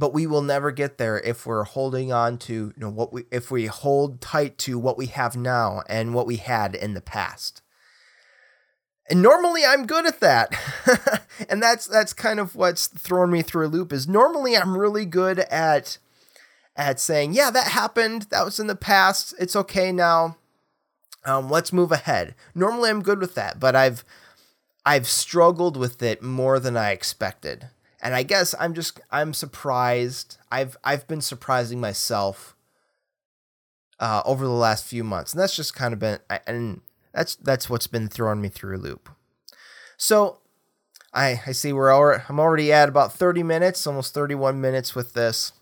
But 0.00 0.14
we 0.14 0.26
will 0.26 0.40
never 0.40 0.70
get 0.70 0.96
there 0.96 1.20
if 1.20 1.44
we're 1.44 1.64
holding 1.64 2.10
on 2.10 2.38
to, 2.38 2.54
you 2.54 2.72
know, 2.78 2.88
what 2.88 3.12
we 3.12 3.24
if 3.30 3.50
we 3.50 3.66
hold 3.66 4.22
tight 4.22 4.56
to 4.58 4.78
what 4.78 4.96
we 4.96 5.06
have 5.06 5.36
now 5.36 5.82
and 5.90 6.14
what 6.14 6.26
we 6.26 6.36
had 6.36 6.74
in 6.74 6.94
the 6.94 7.02
past. 7.02 7.60
And 9.10 9.20
normally 9.20 9.62
I'm 9.62 9.84
good 9.84 10.06
at 10.06 10.20
that. 10.20 10.54
and 11.50 11.62
that's 11.62 11.86
that's 11.86 12.14
kind 12.14 12.40
of 12.40 12.56
what's 12.56 12.86
thrown 12.86 13.30
me 13.30 13.42
through 13.42 13.66
a 13.66 13.68
loop 13.68 13.92
is 13.92 14.08
normally 14.08 14.56
I'm 14.56 14.74
really 14.78 15.04
good 15.04 15.40
at 15.40 15.98
at 16.76 16.98
saying, 16.98 17.34
yeah, 17.34 17.50
that 17.50 17.68
happened. 17.68 18.22
That 18.30 18.46
was 18.46 18.58
in 18.58 18.68
the 18.68 18.74
past. 18.74 19.34
It's 19.38 19.54
okay 19.54 19.92
now. 19.92 20.38
Um, 21.26 21.50
let's 21.50 21.74
move 21.74 21.92
ahead. 21.92 22.34
Normally 22.54 22.88
I'm 22.88 23.02
good 23.02 23.20
with 23.20 23.34
that, 23.34 23.60
but 23.60 23.76
I've 23.76 24.02
I've 24.86 25.06
struggled 25.06 25.76
with 25.76 26.02
it 26.02 26.22
more 26.22 26.58
than 26.58 26.78
I 26.78 26.92
expected. 26.92 27.68
And 28.02 28.14
I 28.14 28.22
guess 28.22 28.54
I'm 28.58 28.74
just 28.74 29.00
I'm 29.10 29.34
surprised. 29.34 30.38
I've 30.50 30.76
I've 30.82 31.06
been 31.06 31.20
surprising 31.20 31.80
myself 31.80 32.56
uh, 33.98 34.22
over 34.24 34.44
the 34.44 34.50
last 34.50 34.84
few 34.86 35.04
months, 35.04 35.32
and 35.32 35.40
that's 35.40 35.54
just 35.54 35.74
kind 35.74 35.92
of 35.92 36.00
been 36.00 36.18
and 36.46 36.80
that's 37.12 37.36
that's 37.36 37.68
what's 37.68 37.86
been 37.86 38.08
throwing 38.08 38.40
me 38.40 38.48
through 38.48 38.76
a 38.76 38.78
loop. 38.78 39.10
So 39.96 40.38
I 41.12 41.42
I 41.46 41.52
see 41.52 41.72
we're 41.72 41.92
already 41.92 42.24
I'm 42.28 42.40
already 42.40 42.72
at 42.72 42.88
about 42.88 43.12
30 43.12 43.42
minutes, 43.42 43.86
almost 43.86 44.14
31 44.14 44.60
minutes 44.60 44.94
with 44.94 45.12
this. 45.12 45.52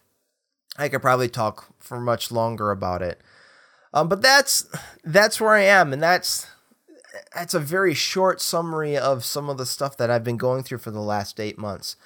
I 0.77 0.88
could 0.88 1.03
probably 1.03 1.29
talk 1.29 1.74
for 1.81 1.98
much 1.98 2.31
longer 2.31 2.70
about 2.70 3.03
it. 3.03 3.20
Um, 3.92 4.09
but 4.09 4.22
that's 4.22 4.66
that's 5.03 5.40
where 5.40 5.55
I 5.55 5.62
am, 5.62 5.92
and 5.92 6.03
that's 6.03 6.46
that's 7.35 7.55
a 7.55 7.61
very 7.61 7.94
short 7.94 8.40
summary 8.40 8.96
of 8.96 9.24
some 9.24 9.48
of 9.48 9.59
the 9.59 9.66
stuff 9.66 9.96
that 9.96 10.11
I've 10.11 10.24
been 10.24 10.37
going 10.37 10.62
through 10.62 10.79
for 10.79 10.90
the 10.90 11.01
last 11.01 11.40
eight 11.40 11.59
months. 11.59 11.96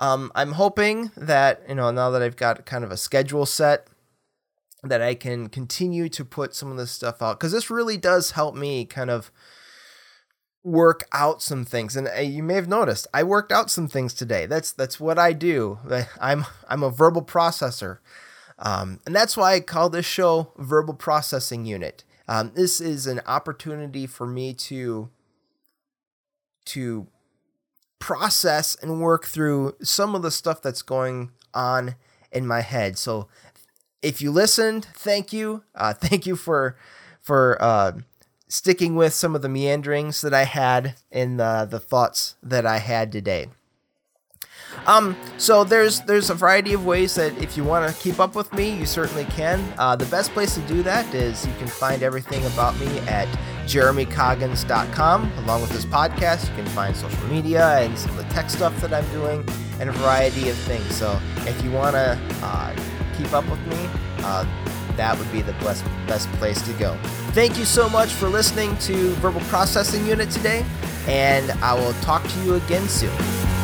Um, 0.00 0.30
I'm 0.34 0.52
hoping 0.52 1.10
that 1.16 1.62
you 1.68 1.74
know 1.74 1.90
now 1.90 2.10
that 2.10 2.22
I've 2.22 2.36
got 2.36 2.66
kind 2.66 2.84
of 2.84 2.90
a 2.90 2.96
schedule 2.96 3.46
set, 3.46 3.88
that 4.82 5.02
I 5.02 5.14
can 5.14 5.48
continue 5.48 6.08
to 6.10 6.24
put 6.24 6.54
some 6.54 6.70
of 6.70 6.76
this 6.76 6.90
stuff 6.90 7.20
out 7.20 7.38
because 7.38 7.52
this 7.52 7.70
really 7.70 7.96
does 7.96 8.32
help 8.32 8.54
me 8.54 8.84
kind 8.84 9.10
of 9.10 9.30
work 10.62 11.08
out 11.12 11.42
some 11.42 11.64
things. 11.64 11.96
And 11.96 12.08
uh, 12.08 12.20
you 12.20 12.42
may 12.42 12.54
have 12.54 12.68
noticed 12.68 13.06
I 13.12 13.22
worked 13.22 13.52
out 13.52 13.70
some 13.70 13.88
things 13.88 14.14
today. 14.14 14.46
That's 14.46 14.72
that's 14.72 15.00
what 15.00 15.18
I 15.18 15.32
do. 15.32 15.78
I'm 16.20 16.44
I'm 16.68 16.82
a 16.82 16.90
verbal 16.90 17.22
processor. 17.22 17.98
Um, 18.60 19.00
and 19.06 19.14
that's 19.14 19.36
why 19.36 19.54
I 19.54 19.60
call 19.60 19.88
this 19.88 20.06
show 20.06 20.52
verbal 20.56 20.94
processing 20.94 21.64
unit. 21.64 22.04
Um, 22.26 22.52
this 22.54 22.80
is 22.80 23.06
an 23.06 23.20
opportunity 23.26 24.06
for 24.06 24.26
me 24.26 24.52
to 24.54 25.10
to 26.66 27.06
process 27.98 28.76
and 28.76 29.00
work 29.00 29.26
through 29.26 29.76
some 29.82 30.14
of 30.14 30.22
the 30.22 30.30
stuff 30.30 30.62
that's 30.62 30.82
going 30.82 31.30
on 31.54 31.94
in 32.32 32.46
my 32.46 32.60
head. 32.60 32.98
So 32.98 33.28
if 34.02 34.22
you 34.22 34.30
listened, 34.30 34.86
thank 34.94 35.32
you. 35.32 35.64
Uh, 35.74 35.92
thank 35.94 36.26
you 36.26 36.36
for 36.36 36.76
for 37.20 37.60
uh, 37.60 37.92
sticking 38.48 38.94
with 38.94 39.12
some 39.12 39.34
of 39.34 39.42
the 39.42 39.48
meanderings 39.48 40.20
that 40.22 40.34
I 40.34 40.44
had 40.44 40.94
in 41.10 41.36
the 41.36 41.66
the 41.68 41.80
thoughts 41.80 42.36
that 42.42 42.66
I 42.66 42.78
had 42.78 43.12
today. 43.12 43.48
Um, 44.86 45.16
so 45.38 45.64
there's 45.64 46.00
there's 46.02 46.30
a 46.30 46.34
variety 46.34 46.74
of 46.74 46.84
ways 46.84 47.14
that 47.14 47.36
if 47.38 47.56
you 47.56 47.64
want 47.64 47.92
to 47.92 48.02
keep 48.02 48.20
up 48.20 48.34
with 48.34 48.52
me, 48.52 48.70
you 48.70 48.86
certainly 48.86 49.24
can. 49.26 49.62
Uh, 49.78 49.96
the 49.96 50.06
best 50.06 50.30
place 50.32 50.54
to 50.54 50.60
do 50.62 50.82
that 50.82 51.12
is 51.14 51.46
you 51.46 51.54
can 51.58 51.66
find 51.68 52.02
everything 52.02 52.44
about 52.46 52.78
me 52.78 52.98
at 53.00 53.28
jeremycoggins.com. 53.68 55.32
Along 55.38 55.60
with 55.60 55.70
this 55.70 55.84
podcast, 55.84 56.48
you 56.48 56.54
can 56.54 56.66
find 56.66 56.96
social 56.96 57.26
media 57.28 57.78
and 57.78 57.98
some 57.98 58.10
of 58.10 58.16
the 58.16 58.34
tech 58.34 58.50
stuff 58.50 58.78
that 58.80 58.92
I'm 58.92 59.08
doing 59.12 59.46
and 59.78 59.90
a 59.90 59.92
variety 59.92 60.48
of 60.48 60.56
things. 60.56 60.94
So 60.96 61.20
if 61.40 61.62
you 61.62 61.70
want 61.70 61.94
to 61.94 62.18
uh, 62.42 62.74
keep 63.16 63.32
up 63.32 63.48
with 63.50 63.64
me, 63.66 63.88
uh, 64.18 64.44
that 64.96 65.16
would 65.18 65.30
be 65.30 65.42
the 65.42 65.52
best, 65.64 65.84
best 66.06 66.28
place 66.32 66.60
to 66.62 66.72
go. 66.74 66.98
Thank 67.32 67.58
you 67.58 67.64
so 67.64 67.88
much 67.88 68.10
for 68.10 68.28
listening 68.28 68.76
to 68.78 69.10
Verbal 69.16 69.40
Processing 69.42 70.04
Unit 70.06 70.30
today, 70.30 70.64
and 71.06 71.52
I 71.62 71.74
will 71.74 71.92
talk 72.00 72.26
to 72.26 72.40
you 72.40 72.54
again 72.54 72.88
soon. 72.88 73.57